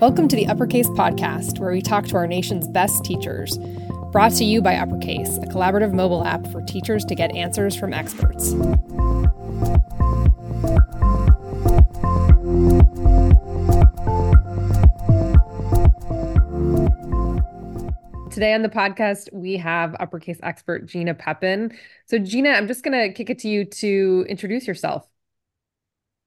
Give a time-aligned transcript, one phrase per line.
[0.00, 3.58] Welcome to the Uppercase Podcast, where we talk to our nation's best teachers.
[4.12, 7.92] Brought to you by Uppercase, a collaborative mobile app for teachers to get answers from
[7.92, 8.50] experts.
[18.32, 21.76] Today on the podcast, we have uppercase expert Gina Pepin.
[22.06, 25.08] So, Gina, I'm just going to kick it to you to introduce yourself.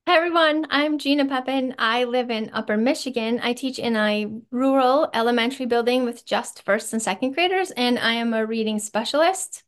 [0.08, 1.76] Hi everyone, I'm Gina Pepin.
[1.78, 3.40] I live in Upper Michigan.
[3.42, 8.14] I teach in a rural elementary building with just first and second graders, and I
[8.14, 9.64] am a reading specialist.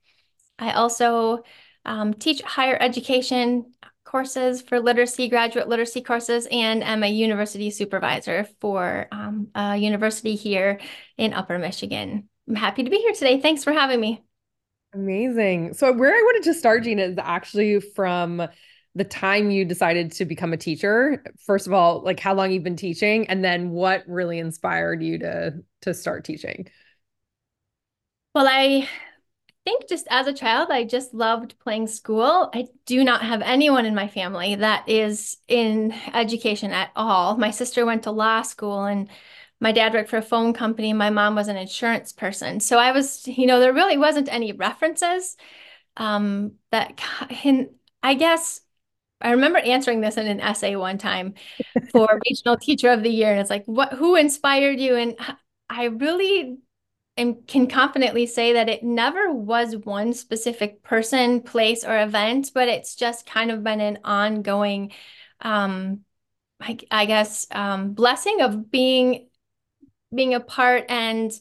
[0.57, 1.43] I also
[1.85, 8.47] um, teach higher education courses for literacy, graduate literacy courses, and am a university supervisor
[8.59, 10.79] for um, a university here
[11.15, 12.27] in Upper Michigan.
[12.49, 13.39] I'm happy to be here today.
[13.39, 14.23] Thanks for having me.
[14.95, 15.73] Amazing.
[15.75, 18.47] So, where I wanted to start, Gina, is actually from
[18.95, 22.63] the time you decided to become a teacher first of all like how long you've
[22.63, 26.67] been teaching and then what really inspired you to to start teaching?
[28.33, 28.87] Well i
[29.65, 32.49] think just as a child i just loved playing school.
[32.53, 37.37] I do not have anyone in my family that is in education at all.
[37.37, 39.09] My sister went to law school and
[39.61, 40.91] my dad worked for a phone company.
[40.91, 42.59] My mom was an insurance person.
[42.59, 45.37] So i was you know there really wasn't any references
[45.97, 46.99] um that
[48.03, 48.61] i guess
[49.23, 51.33] I remember answering this in an essay one time
[51.91, 53.31] for regional teacher of the year.
[53.31, 54.95] And it's like, what, who inspired you?
[54.95, 55.15] And
[55.69, 56.57] I really
[57.17, 62.67] am, can confidently say that it never was one specific person, place, or event, but
[62.67, 64.91] it's just kind of been an ongoing,
[65.41, 66.01] um,
[66.59, 69.29] I, I guess, um, blessing of being,
[70.13, 71.31] being a part and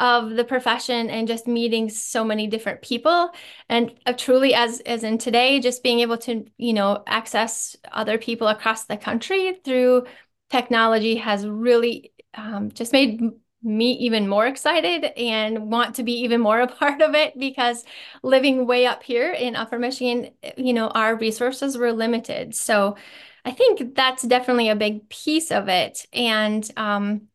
[0.00, 3.30] of the profession and just meeting so many different people.
[3.68, 8.18] And uh, truly as as in today just being able to you know access other
[8.18, 10.06] people across the country through
[10.50, 13.20] technology has really um, just made
[13.62, 17.84] me even more excited and want to be even more a part of it because
[18.22, 22.54] living way up here in upper michigan you know our resources were limited.
[22.54, 22.96] So
[23.44, 26.06] i think that's definitely a big piece of it.
[26.12, 27.28] And um,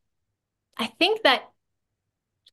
[0.78, 1.44] i think that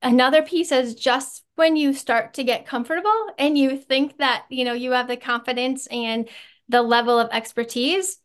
[0.02, 4.64] Another piece is just when you start to get comfortable and you think that, you
[4.64, 6.28] know, you have the confidence and
[6.68, 8.18] the level of expertise,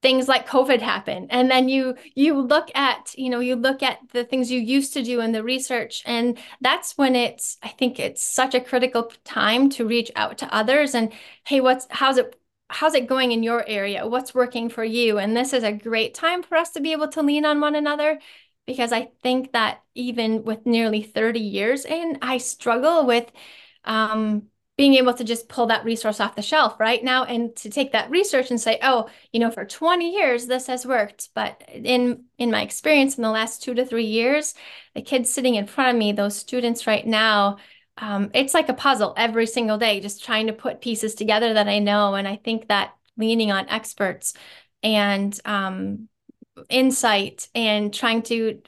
[0.00, 1.26] things like covid happen.
[1.30, 4.92] And then you you look at you know you look at the things you used
[4.92, 9.12] to do in the research and that's when it's i think it's such a critical
[9.24, 11.12] time to reach out to others and
[11.44, 12.38] hey what's how's it
[12.70, 14.06] how's it going in your area?
[14.06, 15.18] What's working for you?
[15.18, 17.74] And this is a great time for us to be able to lean on one
[17.74, 18.18] another
[18.68, 23.32] because I think that even with nearly 30 years in, I struggle with
[23.84, 27.70] um, being able to just pull that resource off the shelf right now and to
[27.70, 31.30] take that research and say, oh, you know, for 20 years this has worked.
[31.34, 34.52] But in in my experience in the last two to three years,
[34.94, 37.56] the kids sitting in front of me, those students right now,
[37.96, 41.68] um, it's like a puzzle every single day, just trying to put pieces together that
[41.68, 42.16] I know.
[42.16, 44.34] And I think that leaning on experts
[44.82, 46.10] and um,
[46.68, 48.60] insight and trying to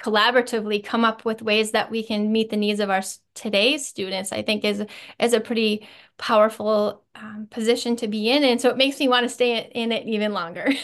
[0.00, 3.02] collaboratively come up with ways that we can meet the needs of our
[3.34, 4.84] today's students i think is
[5.18, 5.86] is a pretty
[6.18, 9.90] powerful um, position to be in and so it makes me want to stay in
[9.90, 10.68] it even longer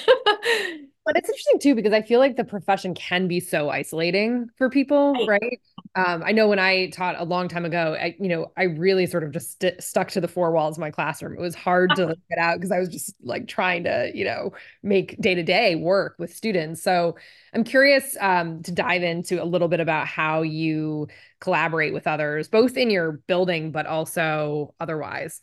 [1.05, 4.71] But it's interesting too because I feel like the profession can be so isolating for
[4.71, 5.43] people, right?
[5.43, 5.61] right?
[5.97, 9.07] Um, I know when I taught a long time ago, I, you know, I really
[9.07, 11.35] sort of just st- stuck to the four walls of my classroom.
[11.35, 14.55] It was hard to get out because I was just like trying to, you know,
[14.83, 16.83] make day to day work with students.
[16.83, 17.17] So
[17.53, 21.07] I'm curious um, to dive into a little bit about how you
[21.41, 25.41] collaborate with others, both in your building but also otherwise.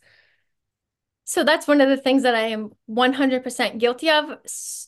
[1.24, 4.38] So that's one of the things that I am 100% guilty of.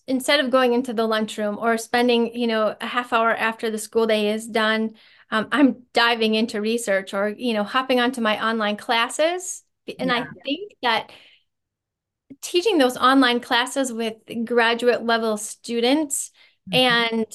[0.07, 3.79] Instead of going into the lunchroom or spending, you know, a half hour after the
[3.79, 4.97] school day is done,
[5.31, 9.63] um, I'm diving into research or, you know, hopping onto my online classes.
[9.99, 10.21] And yeah.
[10.21, 11.11] I think that
[12.41, 16.31] teaching those online classes with graduate level students
[16.71, 16.77] mm-hmm.
[16.77, 17.27] and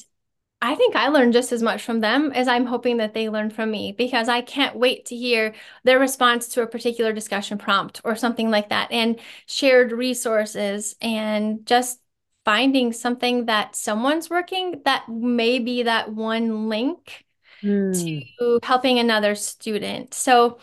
[0.62, 3.50] I think I learned just as much from them as I'm hoping that they learn
[3.50, 5.54] from me because I can't wait to hear
[5.86, 11.66] their response to a particular discussion prompt or something like that and shared resources and
[11.66, 12.02] just
[12.44, 17.26] finding something that someone's working that may be that one link
[17.64, 18.28] mm.
[18.40, 20.14] to helping another student.
[20.14, 20.60] So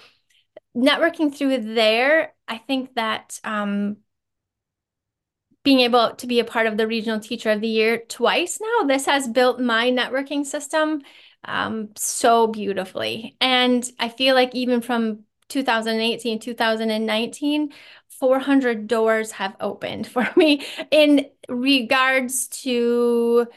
[0.77, 3.99] networking through there, I think that um,
[5.67, 8.87] being able to be a part of the regional teacher of the year twice now
[8.87, 11.03] this has built my networking system
[11.43, 17.73] um, so beautifully and i feel like even from 2018 2019
[18.09, 23.49] 400 doors have opened for me in regards to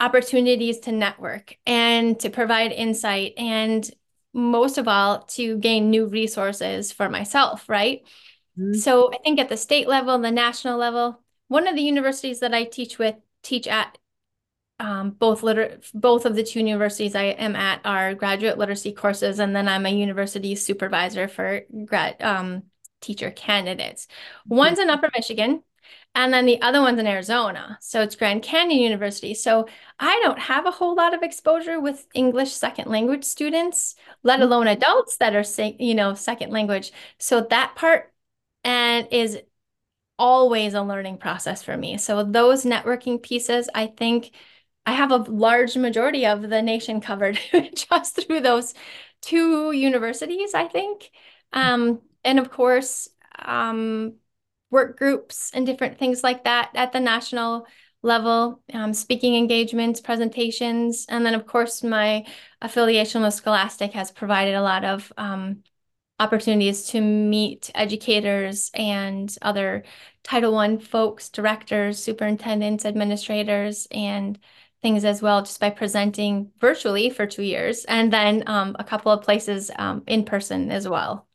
[0.00, 3.90] opportunities to network and to provide insight and
[4.32, 8.02] most of all to gain new resources for myself right
[8.58, 8.74] mm-hmm.
[8.74, 12.40] so i think at the state level and the national level one of the universities
[12.40, 13.98] that i teach with teach at
[14.80, 19.38] um, both liter- both of the two universities I am at are graduate literacy courses,
[19.38, 22.62] and then I'm a university supervisor for grad um,
[23.02, 24.06] teacher candidates.
[24.06, 24.56] Mm-hmm.
[24.56, 25.62] One's in Upper Michigan,
[26.14, 27.78] and then the other one's in Arizona.
[27.80, 29.32] So it's Grand Canyon University.
[29.32, 29.68] So
[29.98, 34.50] I don't have a whole lot of exposure with English second language students, let mm-hmm.
[34.50, 35.44] alone adults that are
[35.78, 36.92] you know, second language.
[37.18, 38.12] So that part
[38.64, 39.38] and is
[40.18, 41.96] always a learning process for me.
[41.96, 44.32] So those networking pieces, I think
[44.84, 47.38] I have a large majority of the nation covered
[47.74, 48.74] just through those
[49.22, 51.10] two universities, I think.
[51.52, 53.08] Um, and of course,
[53.38, 54.14] um,
[54.70, 57.66] work groups and different things like that at the national
[58.02, 61.06] level, um, speaking engagements, presentations.
[61.08, 62.24] And then, of course, my
[62.62, 65.62] affiliation with Scholastic has provided a lot of um,
[66.18, 69.84] opportunities to meet educators and other
[70.22, 74.38] Title I folks, directors, superintendents, administrators, and
[74.82, 79.12] things as well just by presenting virtually for two years and then um, a couple
[79.12, 81.26] of places um, in person as well.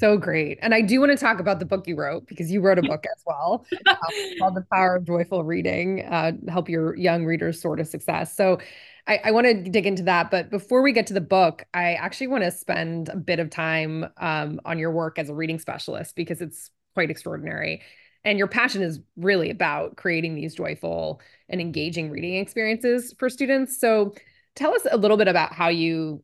[0.00, 0.58] So great.
[0.62, 2.82] And I do want to talk about the book you wrote because you wrote a
[2.82, 3.96] book as well uh,
[4.38, 8.34] called The Power of Joyful Reading, uh, help your young readers soar to success.
[8.34, 8.58] So
[9.06, 10.30] I, I want to dig into that.
[10.30, 13.50] But before we get to the book, I actually want to spend a bit of
[13.50, 17.82] time um, on your work as a reading specialist because it's quite extraordinary
[18.24, 23.78] and your passion is really about creating these joyful and engaging reading experiences for students
[23.78, 24.12] so
[24.56, 26.20] tell us a little bit about how you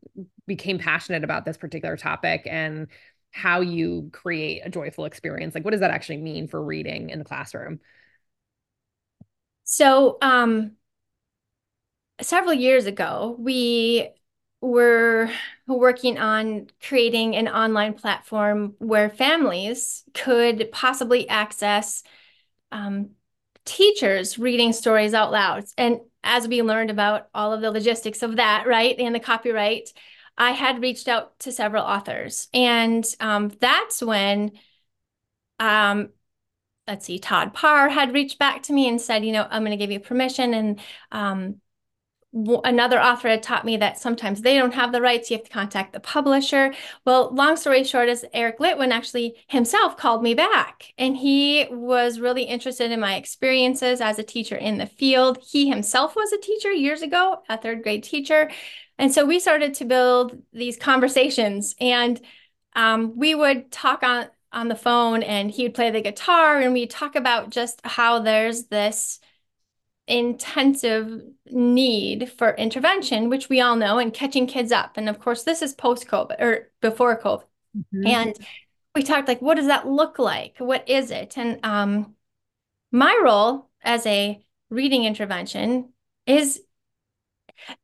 [0.46, 2.88] became passionate about this particular topic and
[3.36, 7.18] how you create a joyful experience like what does that actually mean for reading in
[7.18, 7.78] the classroom
[9.64, 10.72] so um
[12.22, 14.08] several years ago we
[14.62, 15.30] we're
[15.66, 22.02] working on creating an online platform where families could possibly access
[22.72, 23.10] um,
[23.64, 25.64] teachers reading stories out loud.
[25.76, 29.92] And as we learned about all of the logistics of that, right, and the copyright,
[30.38, 32.48] I had reached out to several authors.
[32.52, 34.52] And um, that's when,
[35.58, 36.10] um,
[36.86, 39.70] let's see, Todd Parr had reached back to me and said, you know, I'm going
[39.70, 40.54] to give you permission.
[40.54, 40.80] And
[41.10, 41.60] um,
[42.64, 45.30] another author had taught me that sometimes they don't have the rights.
[45.30, 46.74] You have to contact the publisher.
[47.04, 52.20] Well, long story short is Eric Litwin actually himself called me back and he was
[52.20, 55.38] really interested in my experiences as a teacher in the field.
[55.42, 58.50] He himself was a teacher years ago, a third grade teacher.
[58.98, 62.20] And so we started to build these conversations and
[62.74, 66.74] um, we would talk on, on the phone and he would play the guitar and
[66.74, 69.20] we'd talk about just how there's this
[70.06, 74.96] intensive need for intervention, which we all know, and catching kids up.
[74.96, 77.44] And of course, this is post COVID or before COVID.
[77.76, 78.06] Mm-hmm.
[78.06, 78.38] And
[78.94, 80.56] we talked like, what does that look like?
[80.58, 81.36] What is it?
[81.36, 82.14] And um,
[82.92, 85.92] my role as a reading intervention
[86.26, 86.60] is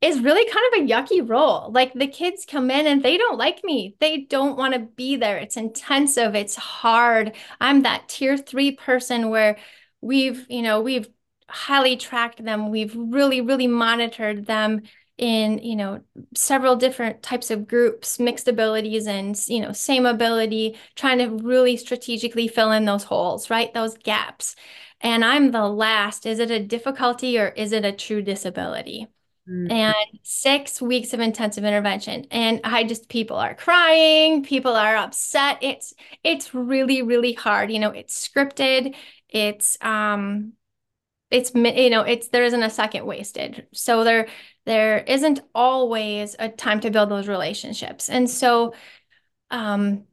[0.03, 1.71] is really kind of a yucky role.
[1.73, 3.97] Like the kids come in and they don't like me.
[4.01, 5.39] They don't want to be there.
[5.39, 6.35] It's intensive.
[6.35, 7.35] It's hard.
[7.59, 9.57] I'm that tier three person where
[10.03, 11.09] we've, you know, we've
[11.53, 12.71] highly tracked them.
[12.71, 14.83] We've really, really monitored them
[15.19, 16.01] in you know
[16.35, 21.77] several different types of groups mixed abilities and you know same ability trying to really
[21.77, 23.73] strategically fill in those holes right?
[23.75, 24.57] Those gaps.
[25.01, 26.27] And i'm the last.
[26.27, 29.07] Is it a difficulty or is it a true disability?
[29.49, 29.73] Mm-hmm.
[29.73, 32.27] and six weeks of intensive intervention.
[32.31, 34.45] And i just people are crying.
[34.45, 35.59] People are upset.
[35.61, 37.71] It's it's really really hard.
[37.71, 38.95] You know it's scripted.
[39.29, 40.53] It's um
[41.33, 44.29] it's you know it's there isn't a second wasted so there
[44.67, 48.75] there isn't always a time to build those relationships and so
[49.51, 50.05] um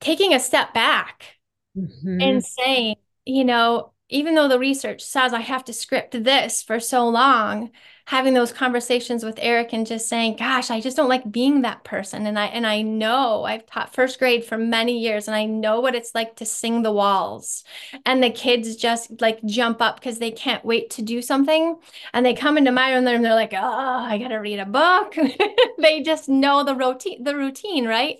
[0.00, 1.36] taking a step back
[1.76, 2.20] mm-hmm.
[2.20, 6.78] and saying you know even though the research says i have to script this for
[6.78, 7.70] so long
[8.06, 11.84] having those conversations with Eric and just saying, gosh, I just don't like being that
[11.84, 12.26] person.
[12.26, 15.80] And I and I know I've taught first grade for many years and I know
[15.80, 17.64] what it's like to sing the walls.
[18.04, 21.76] And the kids just like jump up because they can't wait to do something.
[22.12, 25.16] And they come into my room and they're like, oh, I gotta read a book.
[25.78, 28.18] they just know the routine, the routine, right?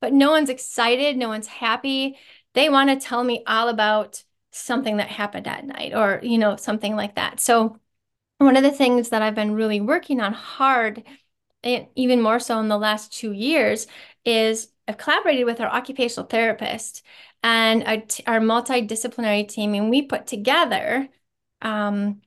[0.00, 2.18] But no one's excited, no one's happy.
[2.54, 4.22] They want to tell me all about
[4.54, 7.40] something that happened at night or you know something like that.
[7.40, 7.78] So
[8.38, 11.02] one of the things that I've been really working on hard,
[11.62, 13.86] and even more so in the last two years,
[14.24, 17.02] is I've collaborated with our occupational therapist
[17.42, 17.84] and
[18.26, 21.08] our, multidisciplinary team, and we put together
[21.62, 22.22] um,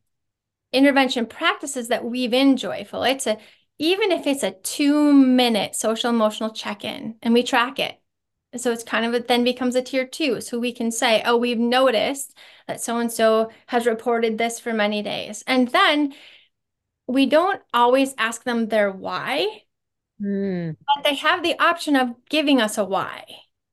[0.72, 3.04] intervention practices that weave in joyful.
[3.04, 3.38] It's a
[3.80, 8.00] even if it's a two minute social emotional check-in and we track it.
[8.58, 10.42] So it's kind of it then becomes a tier two.
[10.42, 12.36] So we can say, oh, we've noticed
[12.68, 15.44] that so and so has reported this for many days.
[15.48, 16.14] And then
[17.08, 19.64] we don't always ask them their why,
[20.22, 20.76] mm.
[20.96, 23.24] but they have the option of giving us a why.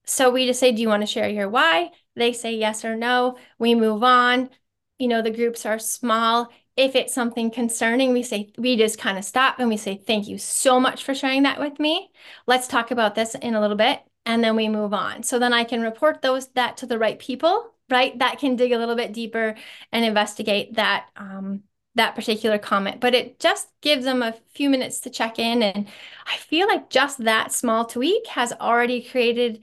[0.06, 1.90] So we just say, Do you want to share your why?
[2.16, 3.38] They say yes or no.
[3.58, 4.50] We move on.
[4.98, 6.50] You know, the groups are small.
[6.76, 10.28] If it's something concerning, we say, we just kind of stop and we say, Thank
[10.28, 12.10] you so much for sharing that with me.
[12.46, 14.00] Let's talk about this in a little bit.
[14.26, 15.23] And then we move on.
[15.23, 18.19] So then I can report those that to the right people, right?
[18.19, 19.54] That can dig a little bit deeper
[19.93, 21.62] and investigate that um,
[21.97, 25.62] that particular comment, but it just gives them a few minutes to check in.
[25.62, 25.87] And
[26.26, 29.62] I feel like just that small tweak has already created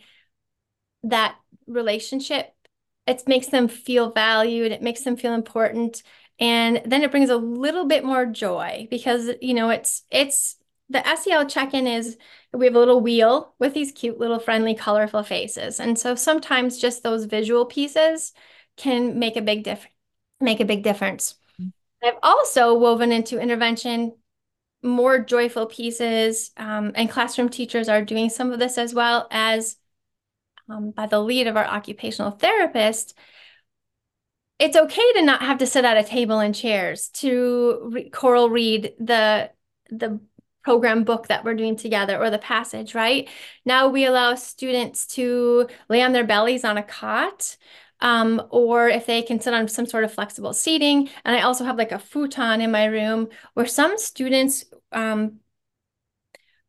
[1.03, 1.35] that
[1.67, 2.53] relationship.
[3.05, 6.03] It makes them feel valued, it makes them feel important.
[6.39, 10.55] And then it brings a little bit more joy because, you know, it's, it's,
[10.91, 12.17] the SEL check-in is
[12.53, 16.77] we have a little wheel with these cute little friendly colorful faces and so sometimes
[16.77, 18.33] just those visual pieces
[18.77, 19.93] can make a big difference
[20.39, 21.35] make a big difference
[22.03, 24.13] I've also woven into intervention
[24.83, 29.77] more joyful pieces, um, and classroom teachers are doing some of this as well as
[30.69, 33.15] um, by the lead of our occupational therapist.
[34.59, 38.49] It's okay to not have to sit at a table and chairs to re choral
[38.49, 39.51] read the
[39.89, 40.19] the
[40.63, 43.29] program book that we're doing together or the passage, right?
[43.65, 47.57] Now we allow students to lay on their bellies on a cot
[47.99, 51.09] um, or if they can sit on some sort of flexible seating.
[51.23, 55.39] And I also have like a futon in my room where some students um,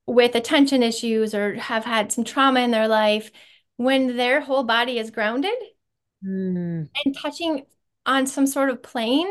[0.06, 3.30] with attention issues or have had some trauma in their life,
[3.76, 5.54] when their whole body is grounded
[6.24, 6.88] mm.
[7.04, 7.64] and touching
[8.04, 9.28] on some sort of plane,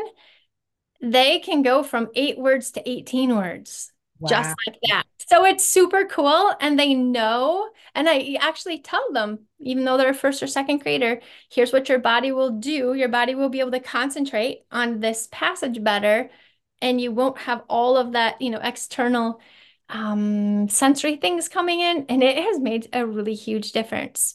[1.00, 3.91] they can go from eight words to 18 words
[4.22, 4.28] wow.
[4.28, 5.04] just like that.
[5.26, 6.52] So it's super cool.
[6.60, 10.82] And they know, and I actually tell them, even though they're a first or second
[10.82, 12.94] grader, here's what your body will do.
[12.94, 16.30] Your body will be able to concentrate on this passage better.
[16.80, 19.40] And you won't have all of that, you know, external
[19.88, 22.06] um, sensory things coming in.
[22.08, 24.34] And it has made a really huge difference.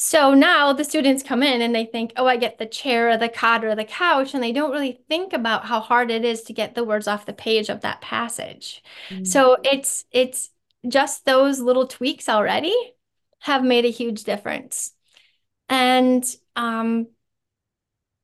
[0.00, 3.16] So now the students come in and they think, oh, I get the chair or
[3.16, 6.42] the cot or the couch, and they don't really think about how hard it is
[6.42, 8.80] to get the words off the page of that passage.
[9.08, 9.24] Mm-hmm.
[9.24, 10.50] So it's it's
[10.86, 12.72] just those little tweaks already
[13.40, 14.92] have made a huge difference.
[15.68, 16.24] And
[16.54, 17.08] um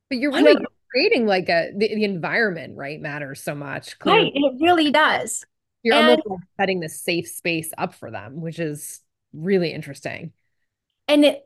[0.09, 3.01] but you're really creating like a the, the environment, right?
[3.01, 3.99] Matters so much.
[3.99, 4.31] Clearly.
[4.33, 5.43] Right, it really does.
[5.83, 9.01] You're and, almost setting the safe space up for them, which is
[9.33, 10.31] really interesting.
[11.09, 11.45] And it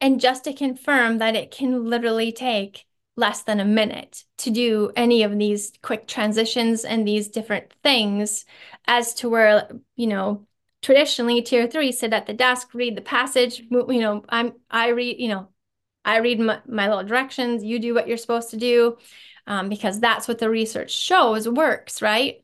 [0.00, 4.90] and just to confirm that it can literally take less than a minute to do
[4.96, 8.46] any of these quick transitions and these different things
[8.86, 10.46] as to where, you know,
[10.82, 15.20] traditionally tier three sit at the desk, read the passage, you know, I'm, I read,
[15.20, 15.48] you know,
[16.04, 18.96] I read my, my little directions, you do what you're supposed to do,
[19.46, 22.42] um, because that's what the research shows works, right?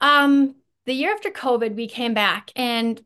[0.00, 0.56] Um,
[0.86, 3.00] the year after COVID, we came back and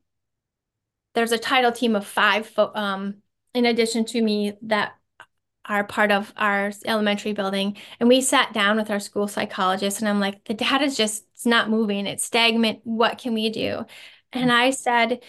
[1.14, 3.16] there's a title team of five um,
[3.54, 4.94] in addition to me that
[5.66, 7.76] are part of our elementary building.
[7.98, 11.24] And we sat down with our school psychologist and i'm like the data is just
[11.34, 12.06] it's not moving.
[12.06, 12.80] It's stagnant.
[12.84, 13.84] What can we do?
[14.32, 15.20] And i said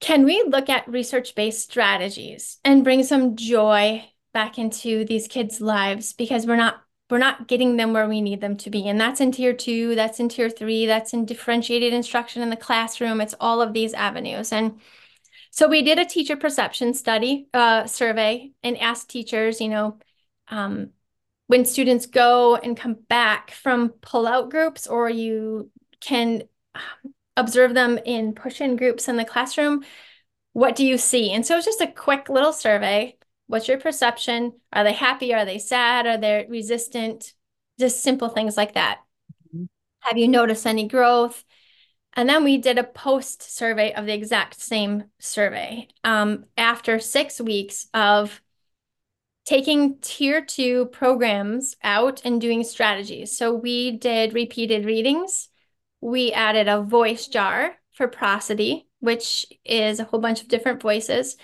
[0.00, 6.12] can we look at research-based strategies and bring some joy back into these kids lives?
[6.12, 6.80] Because we're not
[7.10, 9.94] we're not getting them where we need them to be and that's in tier two
[9.94, 13.94] that's in tier three that's in differentiated instruction in the classroom it's all of these
[13.94, 14.78] avenues and
[15.58, 19.98] so we did a teacher perception study uh, survey and asked teachers, you know,
[20.46, 20.90] um,
[21.48, 25.68] when students go and come back from pull-out groups or you
[26.00, 26.44] can
[26.76, 29.82] um, observe them in push-in groups in the classroom,
[30.52, 31.32] what do you see?
[31.32, 33.17] And so it's just a quick little survey.
[33.48, 34.52] What's your perception?
[34.72, 35.34] Are they happy?
[35.34, 36.06] Are they sad?
[36.06, 37.32] Are they resistant?
[37.80, 39.00] Just simple things like that.
[39.54, 39.64] Mm-hmm.
[40.00, 41.44] Have you noticed any growth?
[42.14, 47.40] And then we did a post survey of the exact same survey um, after six
[47.40, 48.40] weeks of
[49.44, 53.36] taking tier two programs out and doing strategies.
[53.36, 55.48] So we did repeated readings.
[56.00, 61.36] We added a voice jar for prosody, which is a whole bunch of different voices.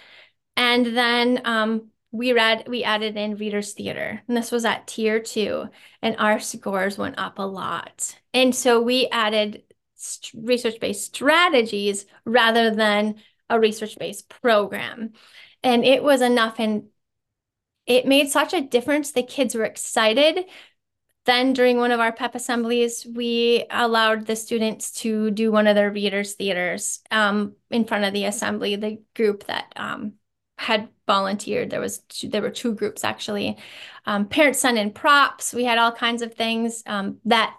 [0.56, 5.18] And then um, we read, we added in readers theater, and this was at tier
[5.18, 5.66] two,
[6.00, 8.16] and our scores went up a lot.
[8.32, 9.64] And so we added
[10.32, 13.16] research-based strategies rather than
[13.50, 15.12] a research-based program.
[15.64, 16.84] And it was enough and
[17.86, 19.10] it made such a difference.
[19.10, 20.44] The kids were excited.
[21.24, 25.74] then during one of our pep assemblies, we allowed the students to do one of
[25.74, 30.14] their readers theaters um, in front of the assembly, the group that um,
[30.58, 31.70] had volunteered.
[31.70, 33.58] There was two, there were two groups actually.
[34.06, 35.52] Um, parents sent in props.
[35.52, 37.54] We had all kinds of things um, that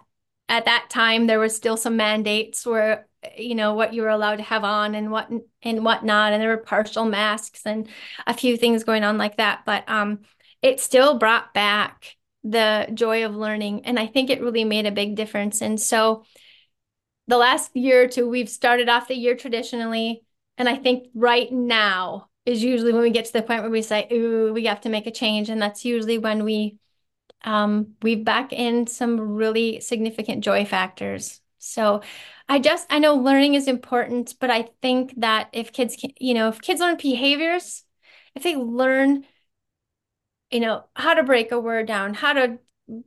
[0.48, 4.36] at that time there was still some mandates where you know what you were allowed
[4.36, 5.28] to have on and what
[5.62, 7.88] and whatnot, and there were partial masks and
[8.26, 9.62] a few things going on like that.
[9.66, 10.20] But um,
[10.62, 13.84] it still brought back the joy of learning.
[13.84, 15.60] And I think it really made a big difference.
[15.60, 16.24] And so
[17.26, 20.22] the last year or two, we've started off the year traditionally.
[20.56, 23.82] And I think right now is usually when we get to the point where we
[23.82, 25.50] say, ooh, we have to make a change.
[25.50, 26.78] And that's usually when we
[27.44, 31.40] um, weave back in some really significant joy factors.
[31.58, 32.02] So
[32.48, 36.34] I just, I know learning is important, but I think that if kids can, you
[36.34, 37.84] know, if kids learn behaviors,
[38.34, 39.24] if they learn
[40.50, 42.58] you know, how to break a word down, how to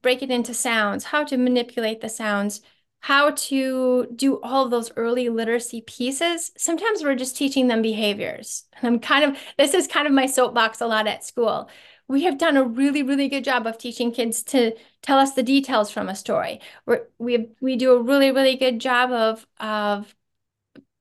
[0.02, 2.62] break it into sounds, how to manipulate the sounds,
[3.02, 6.52] how to do all of those early literacy pieces.
[6.58, 8.66] Sometimes we're just teaching them behaviors.
[8.78, 11.70] And I'm kind of, this is kind of my soapbox a lot at school.
[12.08, 15.44] We have done a really, really good job of teaching kids to tell us the
[15.44, 16.60] details from a story.
[16.86, 20.16] We're, we we do a really, really good job of of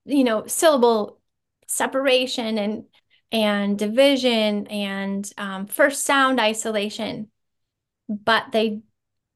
[0.04, 1.18] you know syllable
[1.66, 2.84] separation and
[3.32, 7.30] and division and um, first sound isolation,
[8.08, 8.82] but they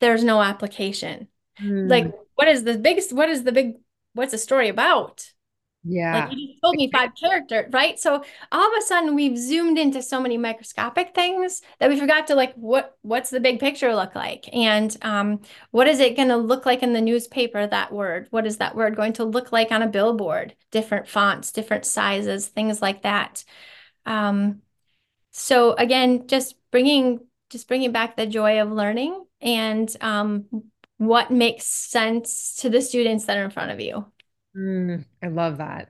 [0.01, 1.29] there's no application.
[1.61, 1.89] Mm.
[1.89, 3.13] Like, what is the biggest?
[3.13, 3.75] What is the big?
[4.15, 5.33] What's the story about?
[5.85, 6.27] Yeah.
[6.29, 7.99] Like you told me five characters, right?
[7.99, 8.23] So
[8.53, 12.37] all of a sudden we've zoomed into so many microscopic things that we forgot to
[12.37, 14.49] like what what's the big picture look like?
[14.53, 15.41] And um,
[15.73, 18.29] what is it going to look like in the newspaper, that word?
[18.31, 20.55] What is that word going to look like on a billboard?
[20.71, 23.45] Different fonts, different sizes, things like that.
[24.07, 24.63] Um,
[25.33, 30.47] so again, just bringing just bringing back the joy of learning and um,
[31.03, 34.05] what makes sense to the students that are in front of you.
[34.57, 35.89] Mm, I love that.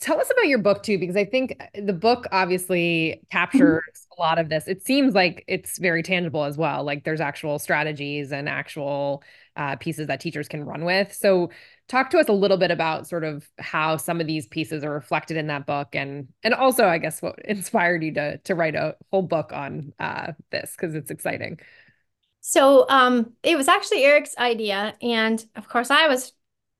[0.00, 3.82] Tell us about your book too, because I think the book obviously captures
[4.18, 4.66] a lot of this.
[4.66, 6.84] It seems like it's very tangible as well.
[6.84, 9.22] Like there's actual strategies and actual
[9.56, 11.12] uh, pieces that teachers can run with.
[11.14, 11.50] So
[11.88, 14.90] talk to us a little bit about sort of how some of these pieces are
[14.90, 18.74] reflected in that book and and also i guess what inspired you to to write
[18.74, 21.56] a whole book on uh, this because it's exciting
[22.48, 26.32] so um it was actually eric's idea and of course i was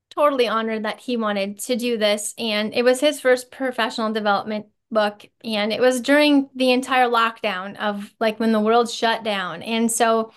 [0.09, 4.65] totally honored that he wanted to do this and it was his first professional development
[4.89, 9.61] book and it was during the entire lockdown of like when the world shut down
[9.61, 10.31] and so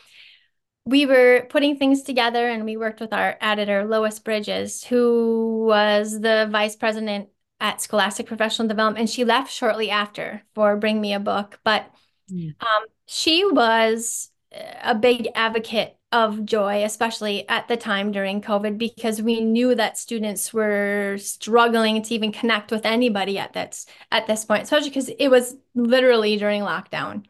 [0.85, 6.21] we were putting things together and we worked with our editor, Lois Bridges, who was
[6.21, 7.29] the vice president
[7.61, 8.99] at Scholastic Professional Development.
[8.99, 11.61] And she left shortly after for Bring Me a Book.
[11.64, 11.88] But
[12.33, 12.55] mm.
[12.61, 19.23] um, she was a big advocate of joy, especially at the time during COVID, because
[19.23, 24.45] we knew that students were struggling to even connect with anybody at this at this
[24.45, 27.25] point, especially because it was literally during lockdown.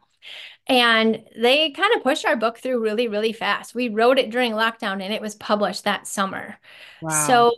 [0.67, 3.75] And they kind of pushed our book through really, really fast.
[3.75, 6.57] We wrote it during lockdown and it was published that summer.
[7.01, 7.27] Wow.
[7.27, 7.51] So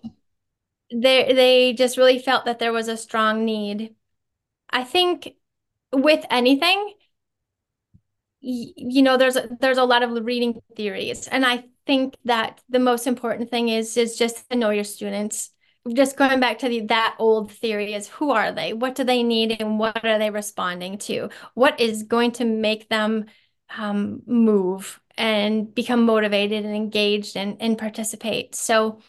[0.92, 3.96] they they just really felt that there was a strong need.
[4.70, 5.36] I think
[5.94, 6.94] with anything,
[8.44, 12.80] you know, there's a, there's a lot of reading theories, and I think that the
[12.80, 15.52] most important thing is is just to know your students
[15.92, 18.74] just going back to the, that old theory is who are they?
[18.74, 21.30] What do they need and what are they responding to?
[21.56, 23.26] What is going to make them
[23.78, 28.56] um, move and become motivated and engaged and, and participate?
[28.56, 29.00] So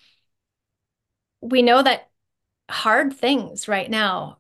[1.41, 2.11] we know that
[2.69, 4.39] hard things right now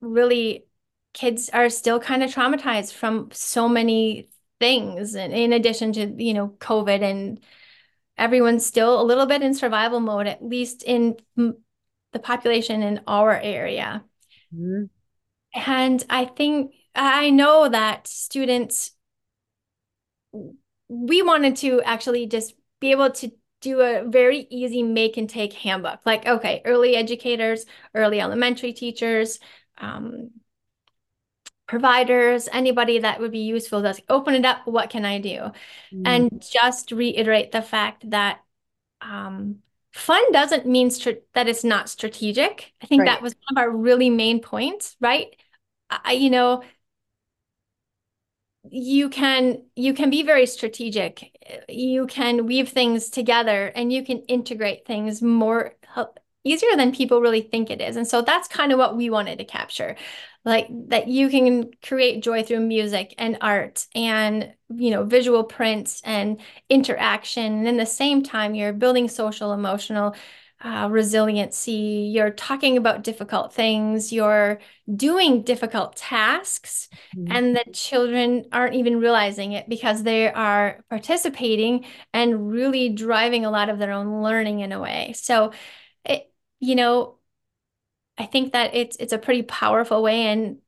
[0.00, 0.67] really
[1.14, 4.28] kids are still kind of traumatized from so many
[4.60, 7.40] things and in addition to you know covid and
[8.18, 13.38] everyone's still a little bit in survival mode, at least in the population in our
[13.40, 14.04] area.
[14.54, 14.84] Mm-hmm.
[15.54, 18.90] And I think I know that students,
[20.88, 25.52] we wanted to actually just be able to do a very easy make and take
[25.52, 26.00] handbook.
[26.04, 29.40] Like, okay, early educators, early elementary teachers,
[29.78, 30.30] um,
[31.68, 34.66] providers, anybody that would be useful, just open it up.
[34.66, 35.52] What can I do?
[35.92, 36.02] Mm.
[36.04, 38.40] And just reiterate the fact that
[39.00, 39.58] um,
[39.92, 40.90] fun doesn't mean
[41.34, 42.72] that it's not strategic.
[42.82, 43.06] I think right.
[43.06, 45.28] that was one of our really main points, right?
[45.90, 46.62] I, you know,
[48.70, 51.64] you can you can be very strategic.
[51.68, 55.74] You can weave things together, and you can integrate things more
[56.44, 57.96] easier than people really think it is.
[57.96, 59.96] And so that's kind of what we wanted to capture.
[60.44, 66.00] Like that you can create joy through music and art and you know visual prints
[66.04, 70.14] and interaction and in the same time you're building social emotional
[70.60, 74.58] uh, resiliency, you're talking about difficult things, you're
[74.94, 77.30] doing difficult tasks, mm-hmm.
[77.30, 83.50] and the children aren't even realizing it because they are participating and really driving a
[83.50, 85.12] lot of their own learning in a way.
[85.16, 85.52] So,
[86.60, 87.16] you know,
[88.16, 90.58] I think that it's it's a pretty powerful way and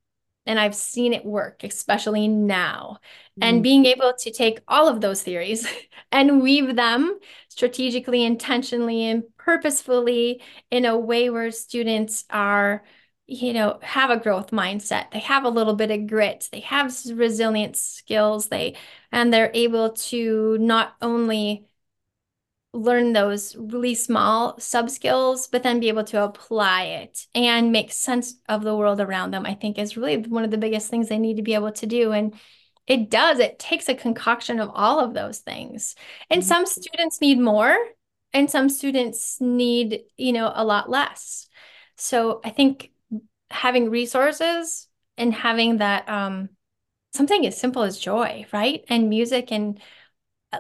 [0.46, 2.98] and I've seen it work, especially now.
[3.00, 3.42] Mm-hmm.
[3.42, 5.66] And being able to take all of those theories
[6.12, 12.82] and weave them strategically, intentionally, and purposefully in a way where students are,
[13.26, 15.10] you know, have a growth mindset.
[15.12, 16.48] They have a little bit of grit.
[16.50, 18.48] They have resilience skills.
[18.48, 18.76] They
[19.12, 21.66] and they're able to not only
[22.72, 27.90] learn those really small sub skills, but then be able to apply it and make
[27.90, 31.08] sense of the world around them, I think is really one of the biggest things
[31.08, 32.12] they need to be able to do.
[32.12, 32.34] And
[32.86, 35.96] it does, it takes a concoction of all of those things.
[36.28, 36.48] And mm-hmm.
[36.48, 37.76] some students need more,
[38.32, 41.48] and some students need, you know, a lot less.
[41.96, 42.92] So I think
[43.50, 46.48] having resources and having that um
[47.12, 48.84] something as simple as joy, right?
[48.88, 49.80] And music and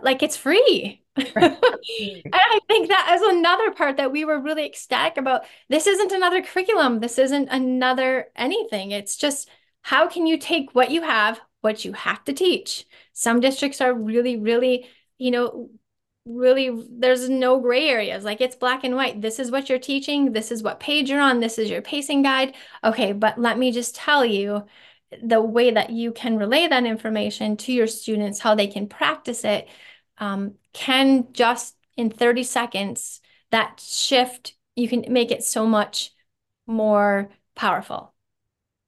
[0.02, 5.16] like it's free and I think that is another part that we were really ecstatic
[5.16, 5.42] about.
[5.68, 7.00] This isn't another curriculum.
[7.00, 8.90] This isn't another anything.
[8.90, 9.48] It's just
[9.82, 12.86] how can you take what you have, what you have to teach.
[13.12, 14.86] Some districts are really, really,
[15.18, 15.70] you know,
[16.26, 18.24] really, there's no gray areas.
[18.24, 19.20] Like it's black and white.
[19.20, 20.32] This is what you're teaching.
[20.32, 21.40] This is what page you're on.
[21.40, 22.54] This is your pacing guide.
[22.84, 24.64] Okay, but let me just tell you
[25.22, 29.44] the way that you can relay that information to your students, how they can practice
[29.44, 29.68] it
[30.20, 36.12] um, can just in 30 seconds, that shift, you can make it so much
[36.66, 38.14] more powerful.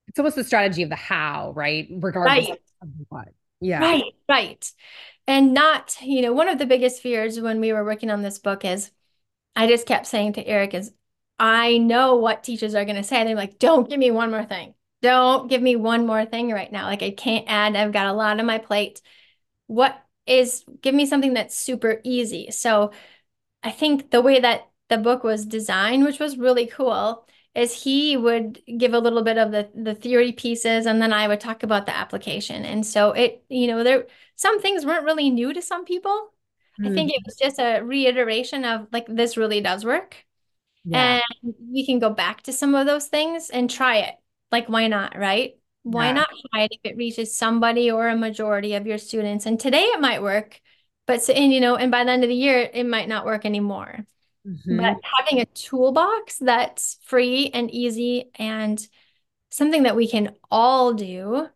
[0.09, 1.89] It's almost the strategy of the how, right?
[1.91, 2.59] Regardless right.
[2.83, 3.29] of what.
[3.61, 3.81] Yeah.
[3.81, 4.73] Right, right.
[5.27, 8.39] And not, you know, one of the biggest fears when we were working on this
[8.39, 8.91] book is
[9.55, 10.93] I just kept saying to Eric is
[11.39, 13.25] I know what teachers are going to say.
[13.25, 14.75] They're like, don't give me one more thing.
[15.01, 16.87] Don't give me one more thing right now.
[16.87, 19.01] Like I can't add, I've got a lot on my plate.
[19.67, 22.51] What is give me something that's super easy.
[22.51, 22.93] So
[23.63, 28.17] I think the way that the book was designed, which was really cool, is he
[28.17, 31.63] would give a little bit of the the theory pieces and then I would talk
[31.63, 32.65] about the application.
[32.65, 34.07] And so it, you know, there
[34.37, 36.33] some things weren't really new to some people.
[36.81, 36.91] Mm.
[36.91, 40.17] I think it was just a reiteration of like this really does work.
[40.85, 41.21] Yeah.
[41.43, 44.15] And we can go back to some of those things and try it.
[44.51, 45.57] Like why not, right?
[45.83, 46.13] Why yeah.
[46.13, 49.47] not try it if it reaches somebody or a majority of your students?
[49.47, 50.61] And today it might work,
[51.07, 53.45] but and you know, and by the end of the year, it might not work
[53.45, 54.07] anymore.
[54.47, 54.77] Mm-hmm.
[54.77, 58.85] But having a toolbox that's free and easy and
[59.51, 61.49] something that we can all do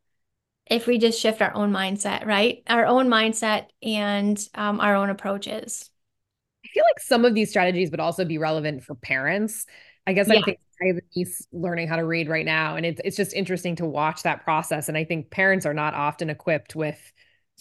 [0.67, 2.63] if we just shift our own mindset, right?
[2.67, 5.91] Our own mindset and um, our own approaches.
[6.65, 9.67] I feel like some of these strategies would also be relevant for parents.
[10.07, 10.41] I guess yeah.
[10.41, 13.17] I think I have a niece learning how to read right now, and it's it's
[13.17, 14.89] just interesting to watch that process.
[14.89, 16.99] And I think parents are not often equipped with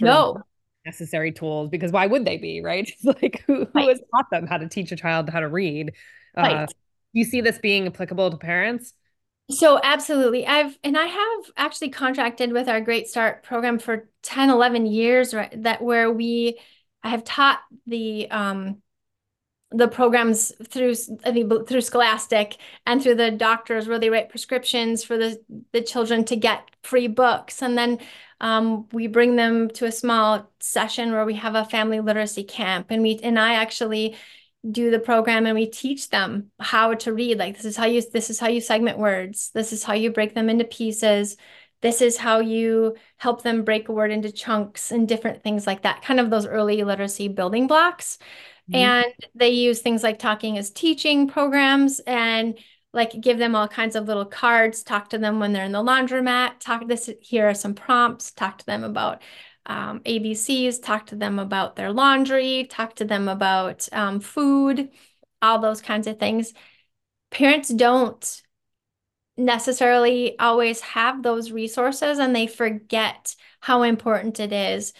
[0.01, 0.41] no
[0.86, 2.91] necessary tools because why would they be, right?
[3.04, 5.93] like who, who has taught them how to teach a child how to read?
[6.38, 6.41] Uh.
[6.41, 6.67] Uh,
[7.13, 8.93] you see this being applicable to parents?
[9.49, 10.45] So absolutely.
[10.45, 15.34] I've and I have actually contracted with our Great Start program for 10, 11 years,
[15.34, 15.63] right?
[15.63, 16.60] That where we
[17.04, 18.82] I have taught the um
[19.76, 20.94] the programs through
[21.26, 25.40] I mean, through Scholastic and through the doctors where they write prescriptions for the
[25.72, 28.00] the children to get free books, and then
[28.42, 32.88] um, we bring them to a small session where we have a family literacy camp,
[32.90, 34.16] and we and I actually
[34.72, 37.38] do the program and we teach them how to read.
[37.38, 39.52] Like this is how you this is how you segment words.
[39.54, 41.38] This is how you break them into pieces.
[41.82, 45.84] This is how you help them break a word into chunks and different things like
[45.84, 46.02] that.
[46.02, 48.18] Kind of those early literacy building blocks.
[48.71, 48.75] Mm-hmm.
[48.75, 52.58] And they use things like talking as teaching programs and
[52.93, 55.84] like give them all kinds of little cards, talk to them when they're in the
[55.84, 59.21] laundromat, talk this here are some prompts, talk to them about
[59.65, 64.89] um, ABCs, talk to them about their laundry, talk to them about um, food,
[65.41, 66.54] all those kinds of things.
[67.32, 68.41] Parents don't
[69.38, 74.93] necessarily always have those resources and they forget how important it is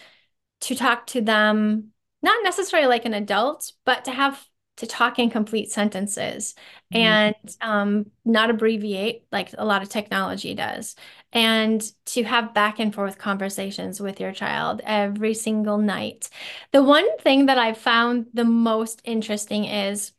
[0.60, 1.92] to talk to them
[2.26, 4.44] not necessarily like an adult, but to have
[4.78, 6.54] to talk in complete sentences
[6.92, 7.02] mm-hmm.
[7.02, 10.96] and um, not abbreviate like a lot of technology does,
[11.32, 16.28] and to have back and forth conversations with your child every single night.
[16.72, 20.12] The one thing that I found the most interesting is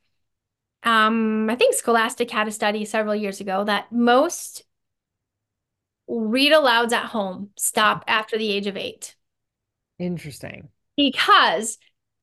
[0.84, 4.63] um, I think Scholastic had a study several years ago that most
[6.08, 9.15] read alouds at home stop after the age of eight.
[10.00, 10.70] Interesting.
[10.96, 11.78] Because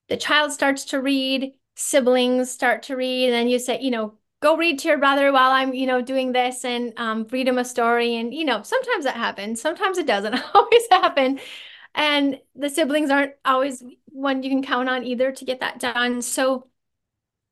[0.08, 4.18] the child starts to read, siblings start to read, and then you say, you know,
[4.40, 7.58] go read to your brother while I'm, you know, doing this and um, read him
[7.58, 8.16] a story.
[8.16, 11.40] And, you know, sometimes that happens, sometimes it doesn't always happen.
[11.94, 16.22] And the siblings aren't always one you can count on either to get that done.
[16.22, 16.68] So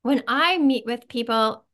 [0.03, 1.65] when I meet with people,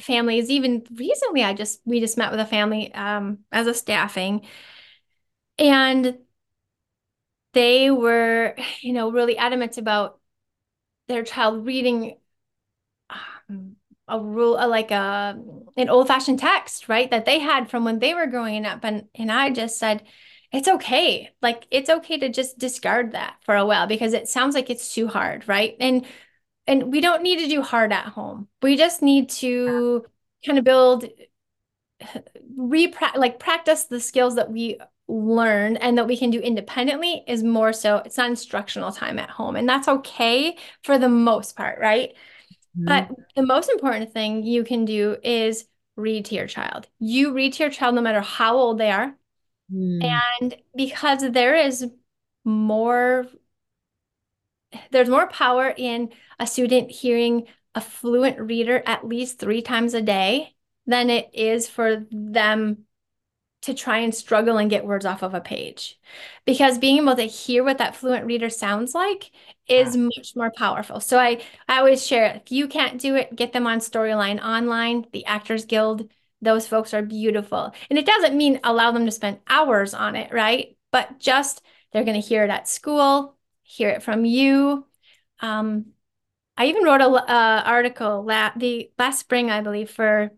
[0.00, 4.46] families, even recently, I just, we just met with a family um, as a staffing.
[5.58, 6.18] And
[7.52, 10.18] they were, you know, really adamant about
[11.08, 12.16] their child reading
[13.10, 15.38] um, a rule, a, like a
[15.76, 19.06] an old fashioned text, right, that they had from when they were growing up, and
[19.14, 20.04] and I just said,
[20.52, 24.54] it's okay, like it's okay to just discard that for a while because it sounds
[24.54, 26.06] like it's too hard, right, and
[26.66, 28.48] and we don't need to do hard at home.
[28.62, 30.04] We just need to
[30.44, 31.06] kind of build,
[32.56, 37.42] re like practice the skills that we learn and that we can do independently is
[37.42, 41.78] more so it's not instructional time at home and that's okay for the most part
[41.80, 42.10] right
[42.78, 42.84] mm-hmm.
[42.84, 45.64] but the most important thing you can do is
[45.96, 49.16] read to your child you read to your child no matter how old they are
[49.72, 50.04] mm.
[50.40, 51.86] and because there is
[52.44, 53.26] more
[54.90, 60.02] there's more power in a student hearing a fluent reader at least three times a
[60.02, 60.54] day
[60.86, 62.84] than it is for them
[63.62, 65.98] to try and struggle and get words off of a page
[66.46, 69.30] because being able to hear what that fluent reader sounds like
[69.66, 70.02] is yeah.
[70.02, 71.00] much more powerful.
[71.00, 75.06] So I, I always share if you can't do it, get them on Storyline Online,
[75.12, 76.08] the Actors Guild.
[76.40, 77.74] Those folks are beautiful.
[77.90, 80.76] And it doesn't mean allow them to spend hours on it, right?
[80.92, 81.60] But just
[81.92, 84.86] they're going to hear it at school, hear it from you.
[85.40, 85.86] Um,
[86.56, 90.30] I even wrote a uh, article la- the last spring, I believe, for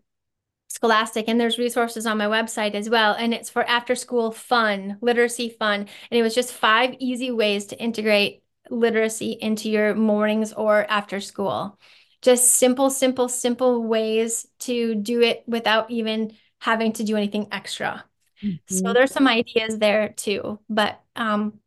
[0.73, 3.13] Scholastic, and there's resources on my website as well.
[3.13, 5.81] And it's for after school fun, literacy fun.
[5.81, 11.19] And it was just five easy ways to integrate literacy into your mornings or after
[11.19, 11.77] school.
[12.21, 18.05] Just simple, simple, simple ways to do it without even having to do anything extra.
[18.41, 18.73] Mm-hmm.
[18.73, 20.57] So there's some ideas there too.
[20.69, 21.59] But um,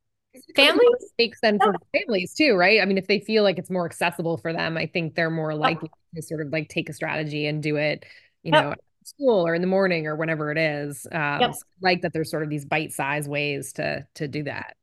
[0.57, 2.81] families makes sense for families too, right?
[2.81, 5.55] I mean, if they feel like it's more accessible for them, I think they're more
[5.55, 8.07] likely to sort of like take a strategy and do it,
[8.43, 8.65] you yep.
[8.65, 8.75] know,
[9.07, 11.07] school or in the morning or whenever it is.
[11.11, 11.55] Um, yep.
[11.81, 14.77] like that there's sort of these bite-sized ways to to do that.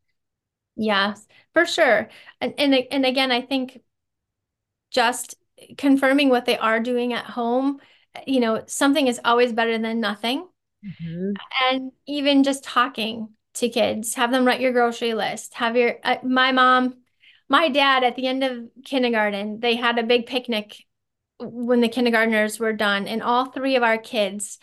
[0.75, 2.09] Yes, for sure.
[2.39, 3.81] And, and and again, I think
[4.91, 5.35] just
[5.77, 7.79] confirming what they are doing at home,
[8.25, 10.47] you know, something is always better than nothing.
[10.85, 11.31] Mm-hmm.
[11.69, 15.53] And even just talking to kids, have them write your grocery list.
[15.55, 16.95] Have your uh, my mom,
[17.49, 20.85] my dad at the end of kindergarten, they had a big picnic
[21.41, 24.59] when the kindergartners were done, and all three of our kids,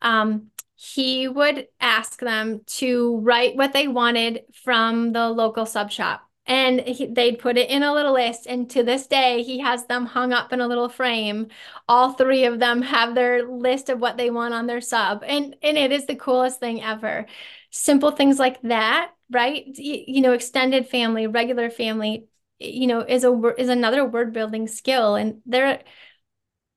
[0.00, 6.28] um, he would ask them to write what they wanted from the local sub shop.
[6.44, 8.46] And he, they'd put it in a little list.
[8.48, 11.48] And to this day, he has them hung up in a little frame.
[11.88, 15.22] All three of them have their list of what they want on their sub.
[15.24, 17.26] And, and it is the coolest thing ever.
[17.70, 19.64] Simple things like that, right?
[19.66, 22.26] You, you know, extended family, regular family,
[22.58, 25.14] you know, is a is another word building skill.
[25.14, 25.80] And there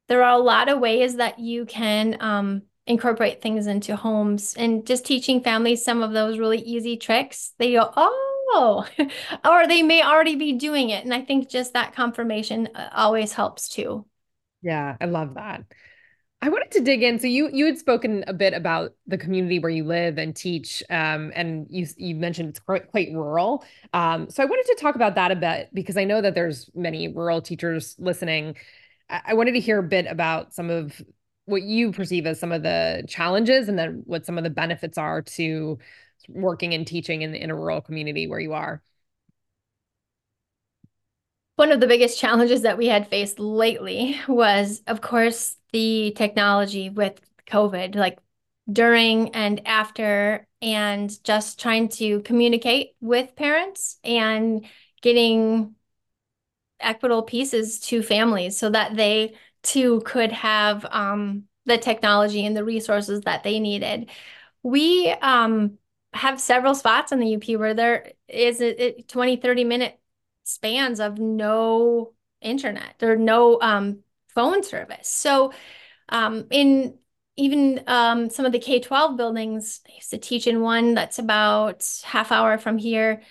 [0.07, 4.85] there are a lot of ways that you can um, incorporate things into homes and
[4.85, 7.53] just teaching families some of those really easy tricks.
[7.57, 8.87] They go, oh,
[9.45, 11.03] or they may already be doing it.
[11.03, 14.05] And I think just that confirmation uh, always helps too.
[14.61, 15.63] Yeah, I love that.
[16.41, 17.17] I wanted to dig in.
[17.17, 20.83] So you you had spoken a bit about the community where you live and teach,
[20.89, 23.63] um, and you you mentioned it's quite, quite rural.
[23.93, 26.69] Um, so I wanted to talk about that a bit because I know that there's
[26.75, 28.57] many rural teachers listening.
[29.09, 31.01] I wanted to hear a bit about some of
[31.45, 34.97] what you perceive as some of the challenges and then what some of the benefits
[34.97, 35.77] are to
[36.27, 38.81] working and teaching in, in a rural community where you are.
[41.55, 46.89] One of the biggest challenges that we had faced lately was, of course, the technology
[46.89, 48.19] with COVID, like
[48.69, 54.65] during and after, and just trying to communicate with parents and
[55.01, 55.75] getting
[56.79, 62.63] equitable pieces to families so that they too could have um, the technology and the
[62.63, 64.09] resources that they needed.
[64.63, 65.77] We um,
[66.13, 69.99] have several spots in the UP where there is a, a 20, 30 minute
[70.43, 73.99] spans of no internet or no um,
[74.33, 75.09] phone service.
[75.09, 75.53] So
[76.09, 76.97] um, in
[77.37, 81.85] even um, some of the K-12 buildings, I used to teach in one that's about
[82.03, 83.21] half hour from here.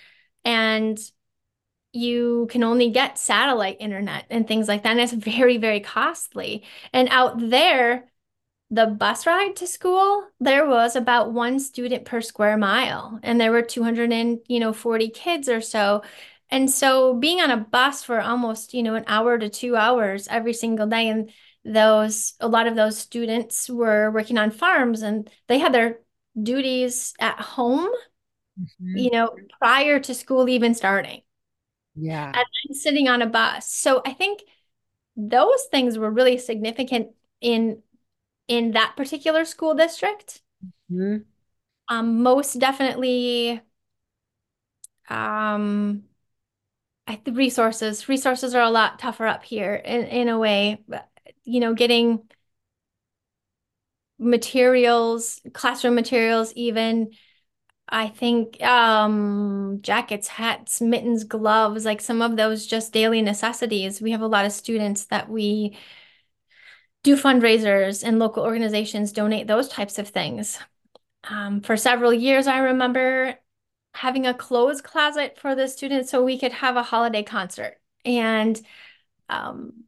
[0.45, 0.99] And
[1.95, 4.91] you can only get satellite internet and things like that.
[4.91, 6.65] And it's very, very costly.
[6.93, 8.09] And out there,
[8.71, 13.53] the bus ride to school, there was about one student per square mile, and there
[13.53, 16.03] were 200 and, you know, 40 kids or so.
[16.51, 20.27] And so being on a bus for almost, you know, an hour to two hours
[20.29, 21.31] every single day, and
[21.65, 26.01] those, a lot of those students were working on farms and they had their
[26.41, 27.89] duties at home,
[28.61, 28.97] mm-hmm.
[28.97, 29.31] you know,
[29.61, 31.23] prior to school even starting.
[31.97, 32.27] Yeah.
[32.27, 33.69] And then sitting on a bus.
[33.69, 34.43] So I think
[35.17, 37.09] those things were really significant
[37.41, 37.83] in
[38.49, 40.43] in that particular school district.
[40.91, 41.23] Mm-hmm.
[41.89, 43.61] Um, most definitely
[45.09, 46.05] um
[47.07, 50.83] I, the resources resources are a lot tougher up here in, in a way
[51.45, 52.23] you know getting
[54.19, 57.11] materials classroom materials even
[57.89, 64.01] I think um, jackets, hats, mittens, gloves, like some of those just daily necessities.
[64.01, 65.77] We have a lot of students that we
[67.03, 70.59] do fundraisers and local organizations donate those types of things.
[71.25, 73.39] Um, for several years, I remember
[73.93, 77.79] having a clothes closet for the students so we could have a holiday concert.
[78.05, 78.61] And
[79.29, 79.85] um,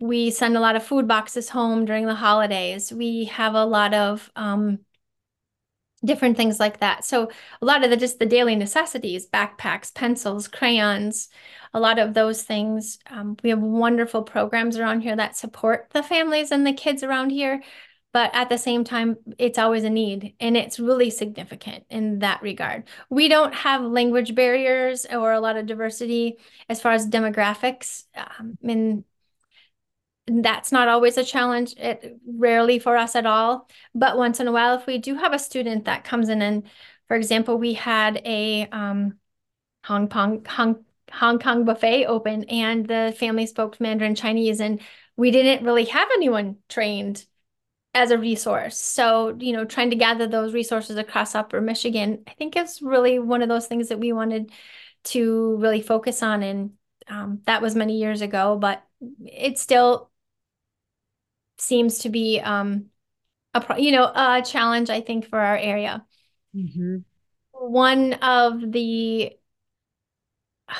[0.00, 2.92] we send a lot of food boxes home during the holidays.
[2.92, 4.80] We have a lot of um,
[6.04, 7.04] different things like that.
[7.04, 11.28] So a lot of the just the daily necessities, backpacks, pencils, crayons,
[11.74, 12.98] a lot of those things.
[13.08, 17.30] Um, we have wonderful programs around here that support the families and the kids around
[17.30, 17.62] here.
[18.12, 22.42] But at the same time, it's always a need and it's really significant in that
[22.42, 22.84] regard.
[23.08, 26.36] We don't have language barriers or a lot of diversity
[26.68, 28.04] as far as demographics.
[28.14, 29.04] Um, and
[30.26, 33.68] that's not always a challenge it rarely for us at all.
[33.94, 36.64] But once in a while if we do have a student that comes in and
[37.08, 39.18] for example we had a um,
[39.84, 44.80] hong kong hong, hong kong buffet open and the family spoke mandarin chinese and
[45.16, 47.26] we didn't really have anyone trained
[47.94, 48.78] as a resource.
[48.78, 53.18] So you know trying to gather those resources across upper michigan i think is really
[53.18, 54.50] one of those things that we wanted
[55.04, 56.70] to really focus on and
[57.08, 58.82] um, that was many years ago but
[59.26, 60.11] it's still
[61.62, 62.86] seems to be um,
[63.54, 66.04] a you know a challenge I think for our area.
[66.54, 66.98] Mm-hmm.
[67.52, 69.32] One of the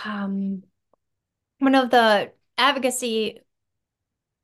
[0.05, 0.63] um,
[1.59, 3.41] one of the advocacy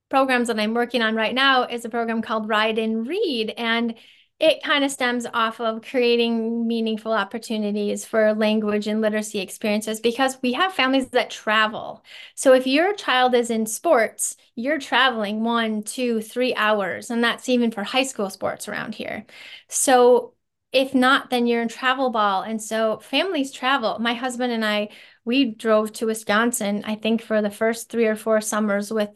[0.09, 3.95] programs that I'm working on right now is a program called Ride and Read, and
[4.41, 10.39] it kind of stems off of creating meaningful opportunities for language and literacy experiences because
[10.43, 12.05] we have families that travel.
[12.37, 17.49] So if your child is in sports, you're traveling one, two, three hours, and that's
[17.49, 19.27] even for high school sports around here.
[19.69, 20.35] So
[20.73, 22.43] if not, then you're in travel ball.
[22.43, 23.99] And so families travel.
[23.99, 24.91] My husband and I,
[25.25, 29.11] we drove to Wisconsin, I think for the first three or four summers with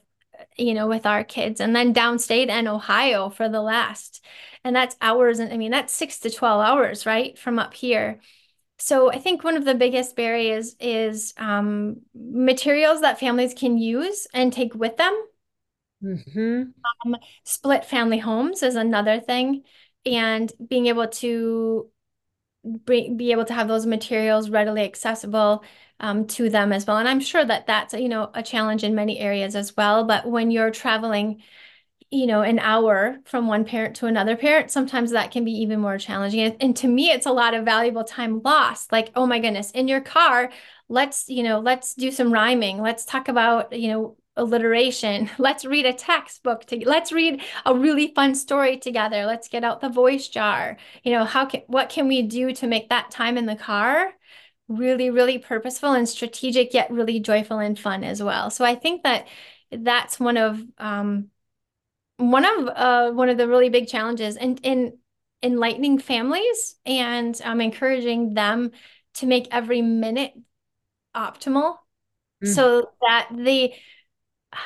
[0.57, 4.25] you know, with our kids, and then downstate and Ohio for the last.
[4.65, 5.38] And that's hours.
[5.38, 7.38] And I mean, that's six to 12 hours, right?
[7.38, 8.21] From up here.
[8.79, 14.27] So I think one of the biggest barriers is um, materials that families can use
[14.35, 15.17] and take with them.
[16.03, 16.62] Mm-hmm.
[17.07, 19.62] Um, split family homes is another thing.
[20.05, 21.91] And being able to
[22.85, 25.64] be able to have those materials readily accessible
[26.01, 26.98] um, to them as well.
[26.98, 30.05] And I'm sure that that's, you know, a challenge in many areas as well.
[30.05, 31.42] But when you're traveling,
[32.11, 35.81] you know, an hour from one parent to another parent, sometimes that can be even
[35.81, 36.40] more challenging.
[36.40, 38.92] And, and to me, it's a lot of valuable time lost.
[38.92, 40.51] Like, oh my goodness, in your car,
[40.88, 42.81] let's, you know, let's do some rhyming.
[42.81, 45.31] Let's talk about, you know, alliteration.
[45.38, 49.27] Let's read a textbook to let's read a really fun story together.
[49.27, 50.77] Let's get out the voice jar.
[51.03, 54.12] You know, how can what can we do to make that time in the car
[54.68, 58.51] really really purposeful and strategic yet really joyful and fun as well.
[58.51, 59.27] So I think that
[59.71, 61.29] that's one of um
[62.16, 64.99] one of uh one of the really big challenges and in
[65.42, 68.71] enlightening families and um encouraging them
[69.14, 70.33] to make every minute
[71.14, 71.77] optimal
[72.42, 72.49] mm.
[72.49, 73.73] so that the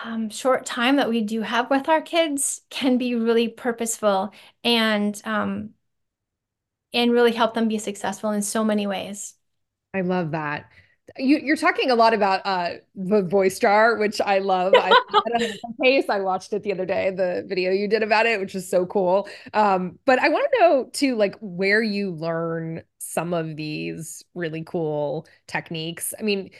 [0.05, 4.33] um, short time that we do have with our kids can be really purposeful
[4.65, 5.71] and um,
[6.93, 9.35] and really help them be successful in so many ways.
[9.95, 10.71] I love that.
[11.19, 14.75] You, are talking a lot about uh, the voice jar, which I love.
[14.77, 14.93] I
[15.83, 18.69] case I watched it the other day, the video you did about it, which is
[18.69, 19.29] so cool.
[19.55, 24.65] Um, but I want to know too, like where you learn some of these really
[24.65, 26.13] cool techniques.
[26.19, 26.51] I mean,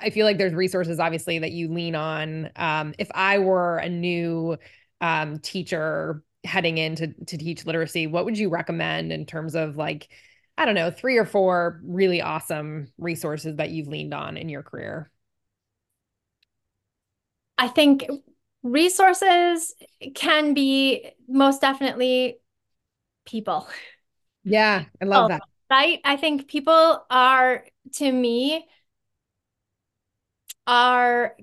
[0.00, 2.50] I feel like there's resources obviously that you lean on.
[2.56, 4.56] Um, if I were a new
[5.00, 9.76] um, teacher heading in to, to teach literacy, what would you recommend in terms of
[9.76, 10.08] like
[10.58, 14.62] I don't know, three or four really awesome resources that you've leaned on in your
[14.62, 15.10] career?
[17.58, 18.06] I think
[18.62, 19.74] resources
[20.14, 22.38] can be most definitely
[23.26, 23.68] people.
[24.44, 25.42] Yeah, I love oh, that.
[25.70, 26.00] Right?
[26.04, 27.64] I think people are,
[27.94, 28.66] to me,
[30.66, 31.36] are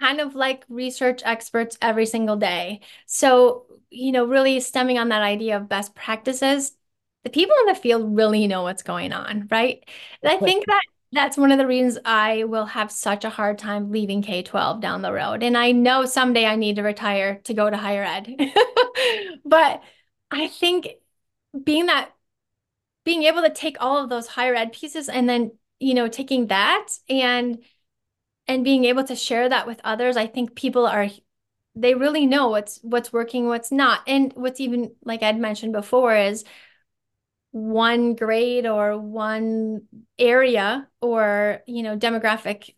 [0.00, 2.80] kind of like research experts every single day.
[3.06, 6.72] So, you know, really stemming on that idea of best practices,
[7.24, 9.82] the people in the field really know what's going on, right?
[10.22, 13.58] And I think that that's one of the reasons I will have such a hard
[13.58, 15.42] time leaving K 12 down the road.
[15.42, 18.36] And I know someday I need to retire to go to higher ed.
[19.44, 19.82] but
[20.30, 20.88] I think
[21.64, 22.10] being that,
[23.04, 26.48] being able to take all of those higher ed pieces and then, you know, taking
[26.48, 27.58] that and,
[28.48, 31.08] and being able to share that with others, I think people are,
[31.74, 34.00] they really know what's, what's working, what's not.
[34.06, 36.44] And what's even, like i'd mentioned before, is
[37.50, 39.82] one grade or one
[40.18, 42.74] area or you know demographic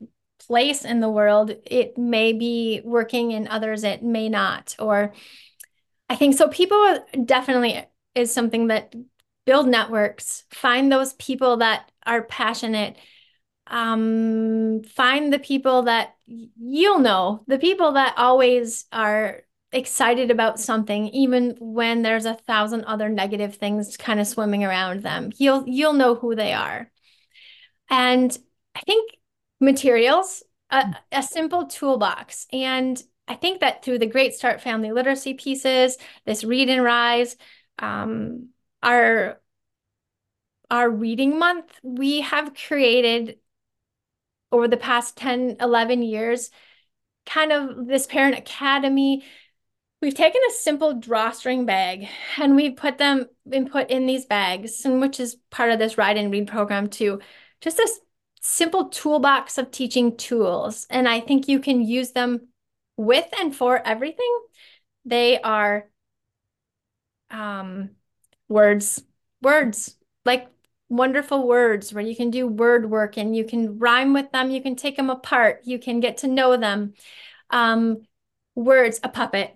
[0.46, 5.12] place in the world it may be working in others it may not or
[6.08, 8.94] i think so people definitely is something that
[9.44, 12.96] build networks find those people that are passionate
[13.70, 19.42] um, find the people that you'll know the people that always are
[19.72, 25.02] excited about something even when there's a thousand other negative things kind of swimming around
[25.02, 25.30] them.
[25.36, 26.90] You'll you'll know who they are.
[27.88, 28.36] And
[28.74, 29.12] i think
[29.60, 32.46] materials a, a simple toolbox.
[32.52, 35.96] And i think that through the great start family literacy pieces
[36.26, 37.36] this read and rise
[37.78, 38.48] um,
[38.82, 39.40] our
[40.70, 43.38] our reading month we have created
[44.52, 46.50] over the past 10 11 years
[47.26, 49.24] kind of this parent academy
[50.02, 54.86] We've taken a simple drawstring bag and we've put them and put in these bags,
[54.86, 57.20] and which is part of this ride and read program too.
[57.60, 57.88] Just a
[58.40, 60.86] simple toolbox of teaching tools.
[60.88, 62.48] And I think you can use them
[62.96, 64.38] with and for everything.
[65.04, 65.90] They are
[67.30, 67.90] um,
[68.48, 69.02] words,
[69.42, 70.48] words, like
[70.90, 74.50] wonderful words where you can do word work and you can rhyme with them.
[74.50, 75.62] You can take them apart.
[75.64, 76.94] You can get to know them.
[77.48, 78.02] Um,
[78.54, 79.54] words, a puppet,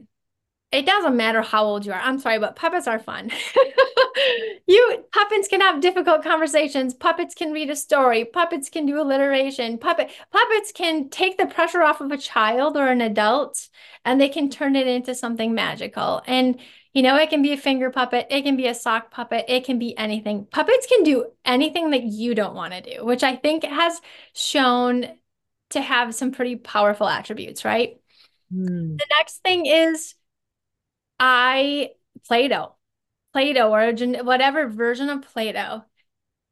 [0.73, 2.01] it doesn't matter how old you are.
[2.01, 3.31] I'm sorry, but puppets are fun.
[4.67, 6.95] you puppets can have difficult conversations.
[6.95, 8.25] Puppets can read a story.
[8.25, 9.79] Puppets can do alliteration.
[9.79, 13.69] Puppet puppets can take the pressure off of a child or an adult
[14.05, 16.23] and they can turn it into something magical.
[16.27, 16.59] And
[16.95, 19.65] you know, it can be a finger puppet, it can be a sock puppet, it
[19.65, 20.47] can be anything.
[20.47, 24.01] Puppets can do anything that you don't want to do, which I think has
[24.33, 25.07] shown
[25.71, 28.01] to have some pretty powerful attributes, right?
[28.55, 28.97] Mm.
[28.97, 30.15] The next thing is
[31.19, 31.91] I
[32.27, 32.77] Play-Doh,
[33.33, 35.85] Play-Doh or whatever version of Play-Doh.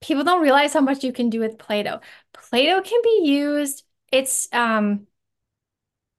[0.01, 2.01] People don't realize how much you can do with Play-Doh.
[2.33, 3.85] Play-Doh can be used.
[4.11, 5.07] It's um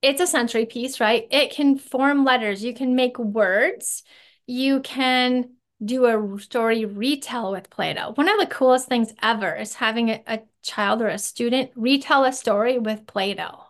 [0.04, 1.26] it's a sensory piece, right?
[1.30, 2.62] It can form letters.
[2.62, 4.02] You can make words.
[4.46, 5.50] You can
[5.84, 8.12] do a story retell with Play-Doh.
[8.14, 12.24] One of the coolest things ever is having a, a child or a student retell
[12.24, 13.64] a story with Play-Doh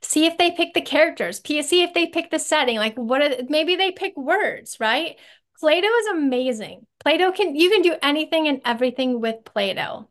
[0.00, 3.42] see if they pick the characters see if they pick the setting like what are,
[3.48, 5.16] maybe they pick words right
[5.58, 10.08] play-doh is amazing play-doh can you can do anything and everything with play-doh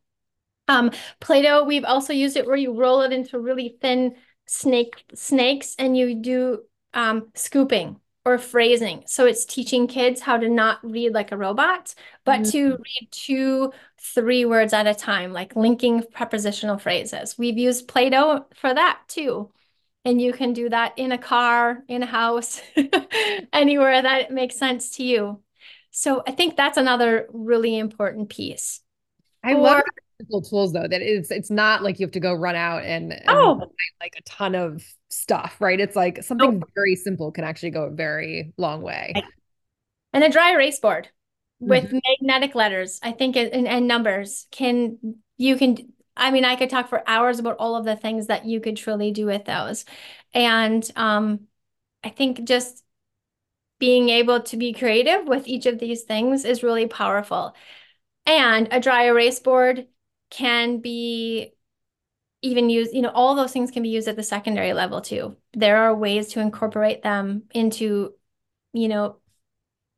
[0.68, 4.14] um play-doh we've also used it where you roll it into really thin
[4.46, 6.62] snake snakes and you do
[6.94, 9.04] um scooping or phrasing.
[9.06, 11.94] So it's teaching kids how to not read like a robot,
[12.24, 12.50] but mm-hmm.
[12.50, 17.38] to read two, three words at a time, like linking prepositional phrases.
[17.38, 19.52] We've used Play Doh for that too.
[20.04, 22.60] And you can do that in a car, in a house,
[23.52, 25.40] anywhere that makes sense to you.
[25.92, 28.80] So I think that's another really important piece.
[29.44, 29.82] I or, love
[30.48, 33.22] tools though that it's it's not like you have to go run out and, and
[33.28, 33.70] oh.
[34.00, 36.66] like a ton of stuff right it's like something oh.
[36.74, 39.12] very simple can actually go a very long way
[40.12, 41.08] and a dry erase board
[41.60, 41.98] with mm-hmm.
[42.20, 44.98] magnetic letters i think and, and numbers can
[45.36, 45.76] you can
[46.16, 48.76] i mean i could talk for hours about all of the things that you could
[48.76, 49.84] truly do with those
[50.32, 51.40] and um
[52.02, 52.82] i think just
[53.78, 57.54] being able to be creative with each of these things is really powerful
[58.24, 59.86] and a dry erase board
[60.30, 61.52] can be
[62.42, 65.36] even used, you know, all those things can be used at the secondary level too.
[65.54, 68.14] There are ways to incorporate them into,
[68.72, 69.18] you know,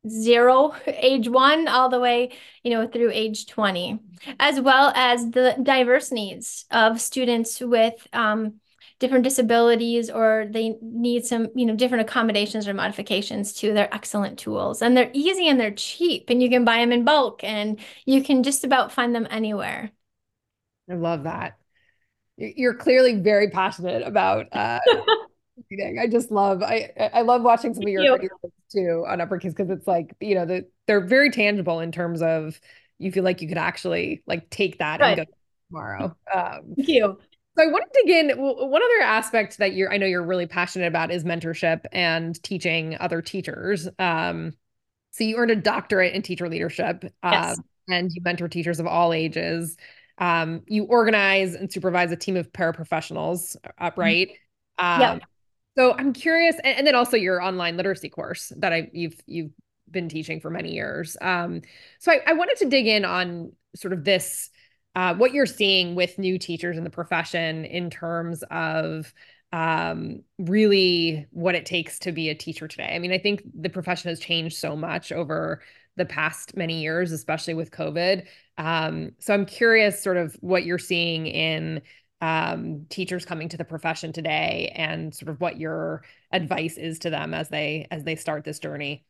[0.08, 4.00] zero, age one, all the way, you know, through age 20,
[4.38, 8.54] as well as the diverse needs of students with um,
[8.98, 14.38] different disabilities or they need some, you know, different accommodations or modifications to, they're excellent
[14.38, 17.78] tools and they're easy and they're cheap and you can buy them in bulk and
[18.06, 19.90] you can just about find them anywhere.
[20.90, 21.58] I love that.
[22.36, 24.78] You're clearly very passionate about uh,
[25.98, 28.12] I just love I I love watching some of your you.
[28.16, 32.22] videos too on uppercase because it's like you know the, they're very tangible in terms
[32.22, 32.60] of
[32.98, 35.18] you feel like you could actually like take that right.
[35.18, 35.32] and go
[35.70, 36.16] tomorrow.
[36.32, 37.18] Um, Thank you.
[37.56, 38.38] So I want to dig in.
[38.38, 42.96] One other aspect that you're I know you're really passionate about is mentorship and teaching
[43.00, 43.88] other teachers.
[43.98, 44.52] Um,
[45.10, 47.58] so you earned a doctorate in teacher leadership, yes.
[47.58, 49.76] um, and you mentor teachers of all ages.
[50.18, 54.28] Um, you organize and supervise a team of paraprofessionals, uh, right?
[54.78, 55.18] Um, yeah.
[55.76, 59.52] So I'm curious, and, and, then also your online literacy course that I you've you've
[59.90, 61.16] been teaching for many years.
[61.20, 61.62] Um,
[61.98, 64.50] so I, I wanted to dig in on sort of this,
[64.94, 69.12] uh, what you're seeing with new teachers in the profession in terms of
[69.52, 72.90] um, really what it takes to be a teacher today.
[72.92, 75.62] I mean, I think the profession has changed so much over
[75.96, 78.26] the past many years, especially with COVID.
[78.58, 81.80] Um, so I'm curious, sort of, what you're seeing in
[82.20, 86.02] um, teachers coming to the profession today, and sort of what your
[86.32, 89.04] advice is to them as they as they start this journey.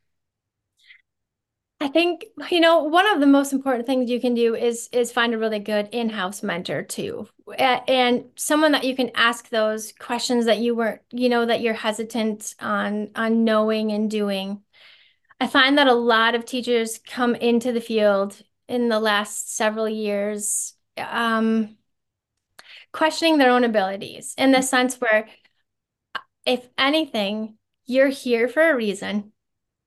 [1.80, 5.12] I think you know one of the most important things you can do is is
[5.12, 10.44] find a really good in-house mentor too, and someone that you can ask those questions
[10.46, 14.61] that you weren't you know that you're hesitant on on knowing and doing.
[15.40, 19.88] I find that a lot of teachers come into the field in the last several
[19.88, 21.76] years um,
[22.92, 24.64] questioning their own abilities in the mm.
[24.64, 25.28] sense where,
[26.14, 27.56] uh, if anything,
[27.86, 29.32] you're here for a reason.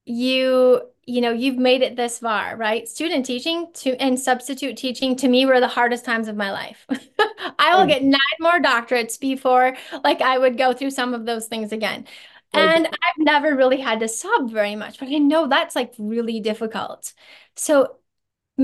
[0.05, 2.87] You you know you've made it this far right?
[2.87, 6.85] Student teaching to and substitute teaching to me were the hardest times of my life.
[7.59, 7.89] I will mm.
[7.89, 12.07] get nine more doctorates before like i would go through some of those things again.
[12.53, 16.41] And I've never really had to sub very much, but I know that's like really
[16.41, 17.13] difficult.
[17.55, 17.95] So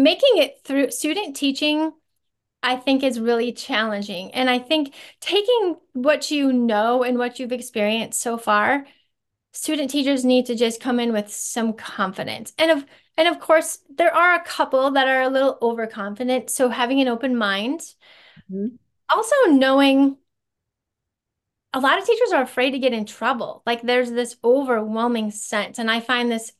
[0.03, 1.91] making it through student teaching,
[2.63, 4.31] I think is really challenging.
[4.33, 8.85] And I think taking what you know and what you've experienced so far,
[9.53, 12.53] student teachers need to just come in with some confidence.
[12.57, 12.85] And of
[13.17, 16.51] and of course, there are a couple that are a little overconfident.
[16.51, 17.81] So having an open mind.
[18.51, 18.75] Mm-hmm.
[19.09, 20.17] Also knowing
[21.73, 23.63] a lot of teachers are afraid to get in trouble.
[23.65, 25.79] Like there's this overwhelming sense.
[25.79, 26.51] And I find this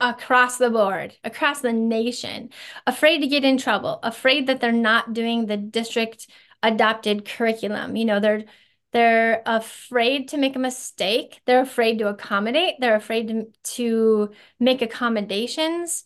[0.00, 2.50] across the board, across the nation,
[2.86, 6.28] afraid to get in trouble, afraid that they're not doing the district
[6.62, 7.96] adopted curriculum.
[7.96, 8.44] You know, they're
[8.92, 11.40] they're afraid to make a mistake.
[11.46, 12.76] They're afraid to accommodate.
[12.78, 14.30] They're afraid to, to
[14.60, 16.04] make accommodations.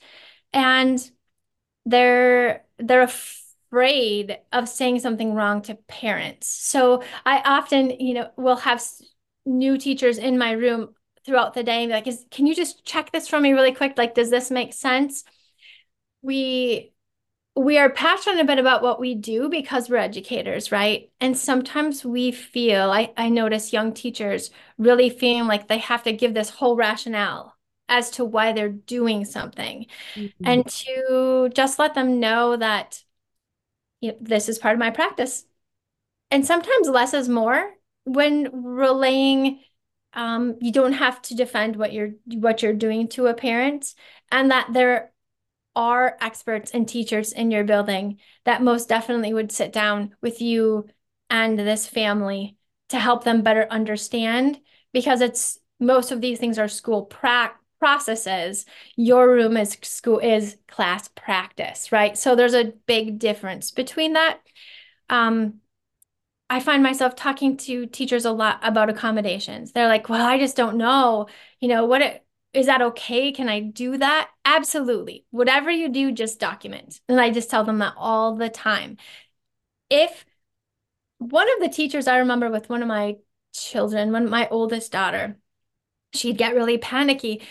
[0.55, 0.99] And
[1.84, 3.39] they're they're afraid
[3.70, 6.49] afraid of saying something wrong to parents.
[6.49, 8.82] So I often, you know, will have
[9.45, 10.95] new teachers in my room
[11.29, 13.72] throughout the day and be like, is, can you just check this for me really
[13.72, 13.95] quick?
[13.97, 15.22] Like, does this make sense?
[16.22, 16.93] We
[17.55, 21.11] we are passionate a bit about what we do because we're educators, right?
[21.20, 26.12] And sometimes we feel, I, I notice young teachers really feeling like they have to
[26.12, 27.57] give this whole rationale
[27.89, 29.87] as to why they're doing something.
[30.14, 30.45] Mm-hmm.
[30.45, 33.03] And to just let them know that
[34.01, 35.45] you know, this is part of my practice.
[36.31, 37.70] And sometimes less is more
[38.05, 39.61] when relaying
[40.19, 43.95] um, you don't have to defend what you're what you're doing to a parent
[44.33, 45.12] and that there
[45.77, 50.89] are experts and teachers in your building that most definitely would sit down with you
[51.31, 52.57] and this family
[52.89, 54.59] to help them better understand
[54.93, 58.66] because it's most of these things are school pra- processes.
[58.97, 62.19] Your room is school is class practice right?
[62.19, 64.41] So there's a big difference between that.
[65.09, 65.61] Um
[66.51, 69.72] i find myself talking to teachers a lot about accommodations.
[69.72, 71.26] They're like well i just don't know.
[71.61, 72.24] You know what it,
[72.55, 73.32] is that okay?
[73.32, 74.30] Can i do that?
[74.44, 75.26] Absolutely.
[75.30, 77.01] Whatever you do just document.
[77.09, 78.96] And i just tell them that all the time.
[79.90, 80.24] If
[81.18, 83.16] one of the teachers i remember with one of my
[83.53, 85.36] children one of my oldest daughter
[86.14, 87.42] she'd get really panicky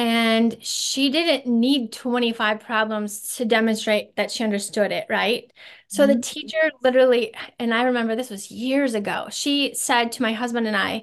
[0.00, 5.52] and she didn't need 25 problems to demonstrate that she understood it, right?
[5.88, 6.14] So mm-hmm.
[6.14, 10.66] the teacher literally, and I remember this was years ago, she said to my husband
[10.66, 11.02] and I,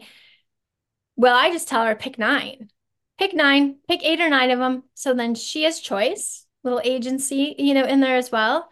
[1.15, 2.71] Well, I just tell her pick nine,
[3.19, 4.81] pick nine, pick eight or nine of them.
[4.95, 8.67] So then she has choice, little agency, you know, in there as well.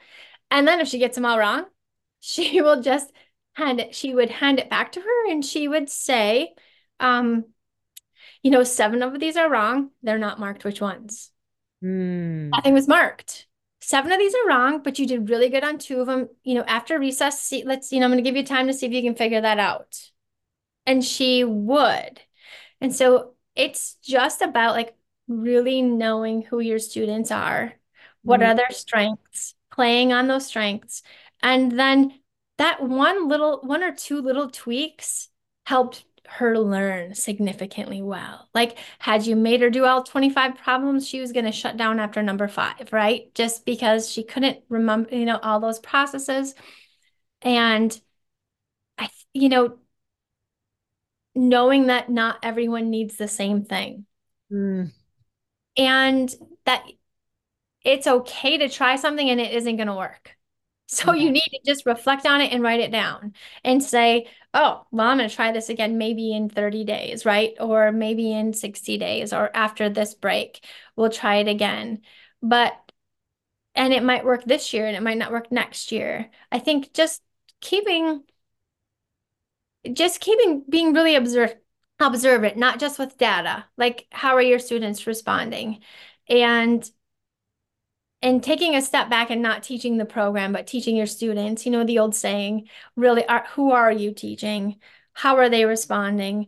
[0.49, 1.65] And then if she gets them all wrong,
[2.19, 3.11] she will just
[3.53, 6.55] hand it, she would hand it back to her and she would say,
[6.99, 7.45] um,
[8.45, 9.89] you know, seven of these are wrong.
[10.03, 11.31] They're not marked which ones.
[11.83, 12.51] Mm.
[12.51, 13.47] Nothing was marked.
[13.81, 16.29] Seven of these are wrong, but you did really good on two of them.
[16.43, 18.73] You know, after recess, see, let's, you know, I'm going to give you time to
[18.73, 19.97] see if you can figure that out.
[20.85, 22.21] and she would.
[22.81, 24.95] And so it's just about like
[25.27, 27.73] really knowing who your students are,
[28.23, 28.51] what mm-hmm.
[28.51, 31.01] are their strengths, playing on those strengths.
[31.41, 32.19] And then
[32.57, 35.29] that one little, one or two little tweaks
[35.65, 38.49] helped her learn significantly well.
[38.53, 41.99] Like, had you made her do all 25 problems, she was going to shut down
[41.99, 43.33] after number five, right?
[43.35, 46.55] Just because she couldn't remember, you know, all those processes.
[47.41, 47.99] And
[48.97, 49.77] I, you know,
[51.35, 54.05] knowing that not everyone needs the same thing.
[54.51, 54.91] Mm.
[55.77, 56.85] And that
[57.83, 60.34] it's okay to try something and it isn't going to work.
[60.87, 61.33] So you mm-hmm.
[61.33, 63.33] need to just reflect on it and write it down
[63.63, 67.53] and say, oh, well, I'm going to try this again maybe in 30 days, right?
[67.59, 70.63] Or maybe in 60 days or after this break,
[70.95, 72.01] we'll try it again.
[72.41, 72.73] But,
[73.73, 76.29] and it might work this year and it might not work next year.
[76.51, 77.21] I think just
[77.61, 78.23] keeping,
[79.91, 81.59] just keeping being really observant,
[81.99, 85.81] observant, not just with data, like how are your students responding?
[86.29, 86.89] And
[88.25, 91.71] and taking a step back and not teaching the program but teaching your students you
[91.71, 94.77] know the old saying really are who are you teaching?
[95.13, 96.47] How are they responding?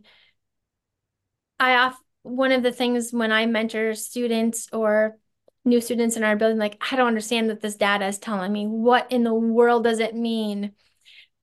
[1.60, 5.16] I off one of the things when i mentor students or
[5.64, 8.66] new students in our building like i don't understand that this data is telling me.
[8.66, 10.72] What in the world does it mean?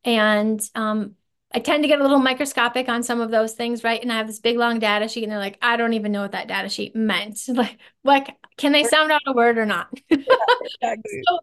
[0.04, 1.16] And um,
[1.56, 4.02] I tend to get a little microscopic on some of those things, right?
[4.02, 6.22] And I have this big long data sheet, and they're like, I don't even know
[6.22, 7.40] what that data sheet meant.
[7.48, 9.88] Like, like, can they sound out a word or not?
[10.10, 11.22] exactly.
[11.26, 11.40] so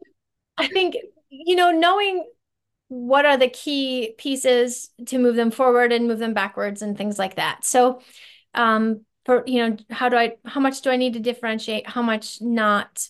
[0.58, 0.98] I think,
[1.30, 2.28] you know, knowing
[2.88, 7.18] what are the key pieces to move them forward and move them backwards and things
[7.18, 7.64] like that.
[7.64, 8.02] So
[8.52, 12.02] um for you know, how do I how much do I need to differentiate, how
[12.02, 13.08] much not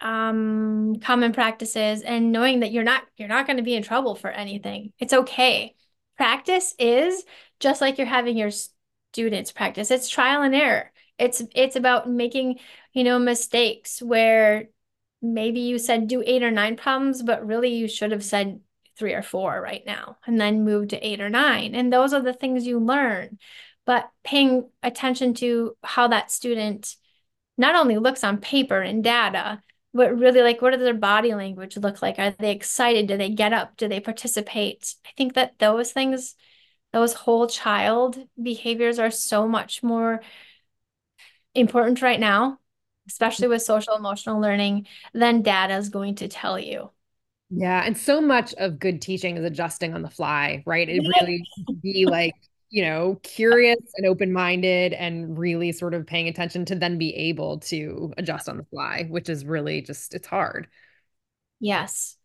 [0.00, 4.14] um common practices and knowing that you're not you're not going to be in trouble
[4.14, 4.92] for anything.
[5.00, 5.74] It's okay
[6.20, 7.24] practice is
[7.60, 8.50] just like you're having your
[9.14, 9.90] students practice.
[9.90, 10.92] It's trial and error.
[11.18, 12.58] It's it's about making,
[12.92, 14.68] you know, mistakes where
[15.22, 18.60] maybe you said do eight or nine problems, but really you should have said
[18.98, 21.74] three or four right now and then move to eight or nine.
[21.74, 23.38] And those are the things you learn.
[23.86, 26.96] But paying attention to how that student
[27.56, 29.62] not only looks on paper and data,
[29.92, 32.18] but really like what does their body language look like?
[32.18, 33.06] Are they excited?
[33.08, 33.76] Do they get up?
[33.76, 34.94] Do they participate?
[35.06, 36.34] I think that those things
[36.92, 40.20] those whole child behaviors are so much more
[41.54, 42.58] important right now
[43.08, 46.90] especially with social emotional learning than data is going to tell you.
[47.50, 50.88] Yeah and so much of good teaching is adjusting on the fly right?
[50.88, 51.48] It really
[51.82, 52.36] be like
[52.70, 57.14] you know, curious and open minded and really sort of paying attention to then be
[57.14, 60.68] able to adjust on the fly, which is really just, it's hard.
[61.58, 62.16] Yes.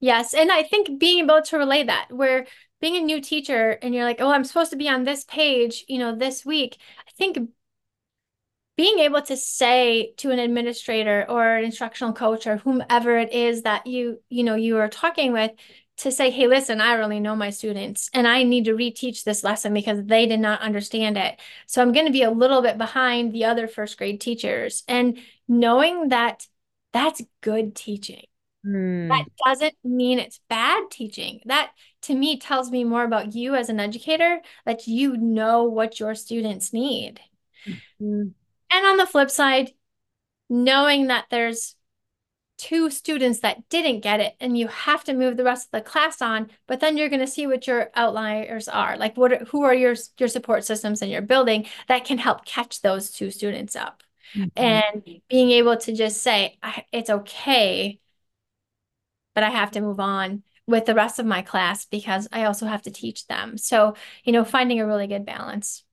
[0.00, 0.34] Yes.
[0.34, 2.46] And I think being able to relay that, where
[2.80, 5.84] being a new teacher and you're like, oh, I'm supposed to be on this page,
[5.88, 7.38] you know, this week, I think
[8.76, 13.62] being able to say to an administrator or an instructional coach or whomever it is
[13.62, 15.52] that you, you know, you are talking with,
[15.98, 19.44] to say, hey, listen, I really know my students and I need to reteach this
[19.44, 21.38] lesson because they did not understand it.
[21.66, 24.84] So I'm going to be a little bit behind the other first grade teachers.
[24.88, 26.46] And knowing that
[26.92, 28.24] that's good teaching.
[28.66, 29.08] Mm.
[29.08, 31.40] That doesn't mean it's bad teaching.
[31.46, 31.72] That
[32.02, 36.14] to me tells me more about you as an educator that you know what your
[36.14, 37.20] students need.
[37.66, 38.28] Mm-hmm.
[38.70, 39.72] And on the flip side,
[40.48, 41.74] knowing that there's
[42.62, 45.80] two students that didn't get it and you have to move the rest of the
[45.80, 48.96] class on but then you're going to see what your outliers are.
[48.96, 52.44] Like what are, who are your your support systems in your building that can help
[52.44, 54.04] catch those two students up?
[54.34, 54.48] Mm-hmm.
[54.56, 56.56] and being able to just say
[56.90, 57.98] it's okay
[59.34, 62.64] but i have to move on with the rest of my class because i also
[62.64, 63.58] have to teach them.
[63.58, 63.94] So
[64.24, 65.84] you know finding a really good balance.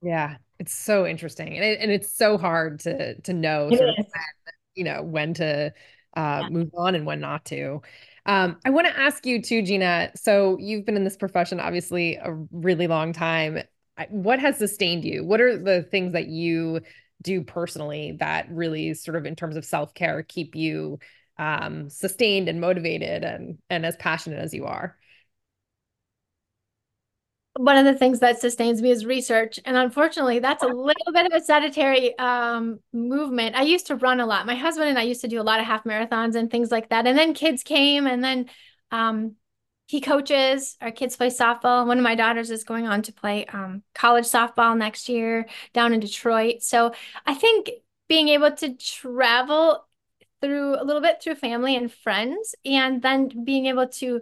[0.00, 3.96] Yeah it's so interesting and, it, and it's so hard to to know sort of
[3.96, 4.06] when,
[4.76, 5.72] you know when to
[6.18, 6.48] uh, yeah.
[6.50, 7.80] move on and when not to.
[8.26, 10.10] Um, I want to ask you too, Gina.
[10.16, 13.62] So you've been in this profession obviously a really long time.
[14.10, 15.24] What has sustained you?
[15.24, 16.80] What are the things that you
[17.22, 20.98] do personally that really sort of in terms of self-care keep you
[21.38, 24.96] um, sustained and motivated and and as passionate as you are?
[27.58, 29.58] One of the things that sustains me is research.
[29.64, 33.56] And unfortunately, that's a little bit of a sedentary um, movement.
[33.56, 34.46] I used to run a lot.
[34.46, 36.90] My husband and I used to do a lot of half marathons and things like
[36.90, 37.06] that.
[37.06, 38.48] And then kids came, and then
[38.92, 39.34] um,
[39.88, 40.76] he coaches.
[40.80, 41.84] Our kids play softball.
[41.84, 45.92] One of my daughters is going on to play um, college softball next year down
[45.92, 46.62] in Detroit.
[46.62, 46.92] So
[47.26, 47.70] I think
[48.08, 49.84] being able to travel
[50.40, 54.20] through a little bit through family and friends, and then being able to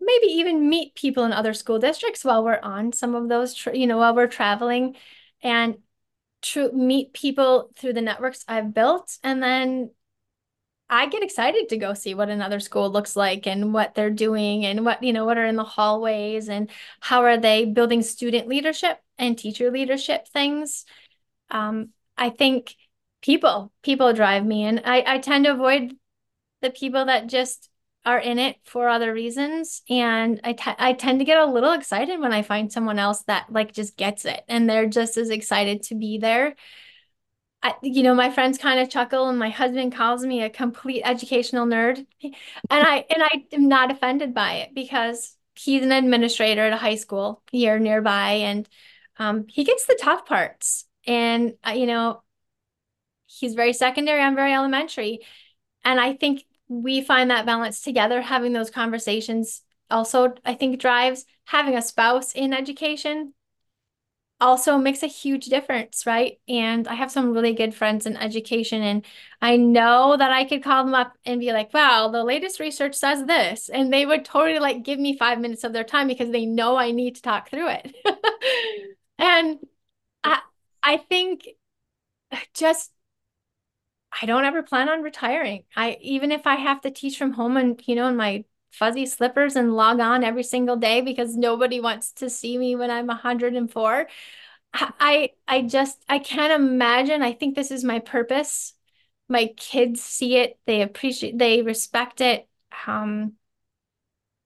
[0.00, 3.86] maybe even meet people in other school districts while we're on some of those, you
[3.86, 4.96] know, while we're traveling
[5.42, 5.76] and
[6.42, 9.18] to meet people through the networks I've built.
[9.24, 9.90] And then
[10.88, 14.64] I get excited to go see what another school looks like and what they're doing
[14.64, 16.70] and what, you know, what are in the hallways and
[17.00, 20.84] how are they building student leadership and teacher leadership things.
[21.50, 22.76] Um, I think
[23.20, 25.96] people, people drive me and I, I tend to avoid
[26.62, 27.68] the people that just
[28.06, 29.82] are in it for other reasons.
[29.90, 33.52] And I, I tend to get a little excited when i find someone else that
[33.52, 36.54] like just gets it and they're just as excited to be there.
[37.62, 41.02] I, you know my friends kind of chuckle and my husband calls me a complete
[41.04, 42.06] educational nerd.
[42.22, 42.36] And
[42.70, 46.94] i and i am not offended by it because he's an administrator at a high
[46.94, 48.68] school here nearby and
[49.18, 50.84] um, he gets the tough parts.
[51.06, 52.22] And uh, you know
[53.26, 55.20] he's very secondary i'm very elementary.
[55.84, 61.24] And i think we find that balance together, having those conversations also, I think, drives
[61.44, 63.32] having a spouse in education
[64.38, 66.38] also makes a huge difference, right?
[66.46, 69.04] And I have some really good friends in education, and
[69.40, 72.94] I know that I could call them up and be like, wow, the latest research
[72.94, 73.70] says this.
[73.70, 76.76] And they would totally like give me five minutes of their time because they know
[76.76, 77.96] I need to talk through it.
[79.18, 79.58] and
[80.24, 80.40] I,
[80.82, 81.48] I think
[82.54, 82.90] just
[84.20, 85.64] I don't ever plan on retiring.
[85.74, 89.06] I even if I have to teach from home and you know in my fuzzy
[89.06, 93.06] slippers and log on every single day because nobody wants to see me when I'm
[93.06, 94.08] 104.
[94.74, 97.22] I I just I can't imagine.
[97.22, 98.74] I think this is my purpose.
[99.28, 102.48] My kids see it, they appreciate, they respect it.
[102.86, 103.34] Um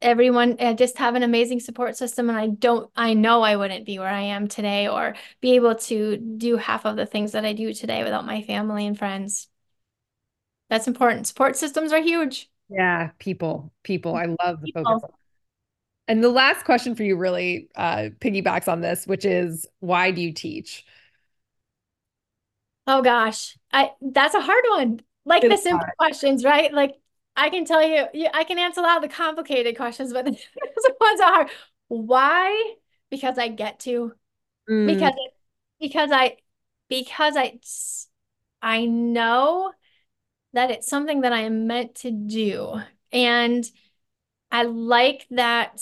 [0.02, 3.84] everyone I just have an amazing support system and I don't I know I wouldn't
[3.84, 7.44] be where I am today or be able to do half of the things that
[7.44, 9.48] I do today without my family and friends.
[10.70, 11.26] That's important.
[11.26, 12.48] Support systems are huge.
[12.70, 14.14] Yeah, people, people.
[14.14, 14.84] I love the people.
[14.84, 15.10] focus.
[16.06, 20.22] And the last question for you really uh, piggybacks on this, which is why do
[20.22, 20.84] you teach?
[22.86, 25.00] Oh gosh, I that's a hard one.
[25.24, 25.96] Like it's the simple hard.
[25.98, 26.72] questions, right?
[26.72, 26.94] Like
[27.36, 30.94] I can tell you, I can answer a lot of the complicated questions, but the
[31.00, 31.50] ones are hard.
[31.88, 32.74] Why?
[33.10, 34.12] Because I get to.
[34.68, 34.86] Mm.
[34.86, 35.14] Because
[35.80, 36.36] because I
[36.88, 37.60] because I
[38.62, 39.72] I know
[40.52, 42.80] that it's something that I am meant to do.
[43.12, 43.64] And
[44.50, 45.80] I like that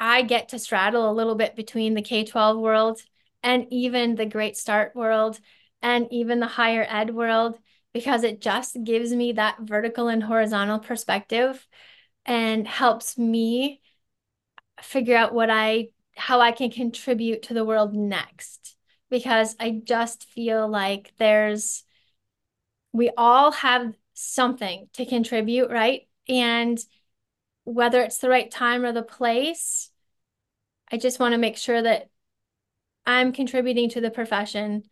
[0.00, 3.00] I get to straddle a little bit between the K 12 world
[3.42, 5.40] and even the Great Start world
[5.82, 7.58] and even the higher ed world
[7.92, 11.66] because it just gives me that vertical and horizontal perspective
[12.26, 13.80] and helps me
[14.82, 18.76] figure out what I how I can contribute to the world next
[19.10, 21.84] because I just feel like there's
[22.92, 26.08] we all have something to contribute, right?
[26.28, 26.78] And
[27.64, 29.90] whether it's the right time or the place,
[30.90, 32.08] I just want to make sure that
[33.06, 34.84] I'm contributing to the profession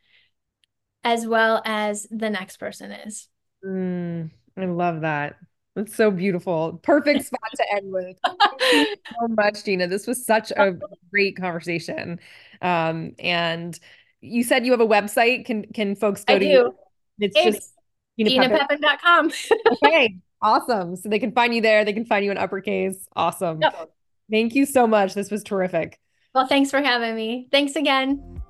[1.04, 3.28] as well as the next person is.
[3.64, 5.36] Mm, I love that.
[5.74, 6.80] That's so beautiful.
[6.82, 8.16] Perfect spot to end with.
[9.20, 9.86] so much, Gina.
[9.86, 10.74] This was such a
[11.10, 12.18] great conversation.
[12.62, 13.78] Um, and
[14.20, 15.44] you said you have a website.
[15.44, 16.50] Can can folks go I to do.
[16.50, 16.74] You?
[17.18, 17.72] It's, it's just
[18.18, 19.32] GinaPepin.com.
[19.84, 20.16] okay.
[20.42, 20.96] Awesome.
[20.96, 21.84] So they can find you there.
[21.84, 23.06] They can find you in uppercase.
[23.16, 23.60] Awesome.
[23.62, 23.90] Yep.
[24.30, 25.14] Thank you so much.
[25.14, 25.98] This was terrific.
[26.34, 27.48] Well, thanks for having me.
[27.50, 28.42] Thanks again.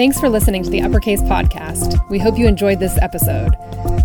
[0.00, 2.08] Thanks for listening to the Uppercase Podcast.
[2.08, 3.54] We hope you enjoyed this episode.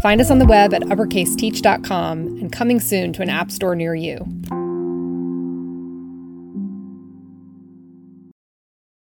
[0.02, 3.96] Find us on the web at uppercaseteach.com and coming soon to an app store near
[3.96, 4.18] you.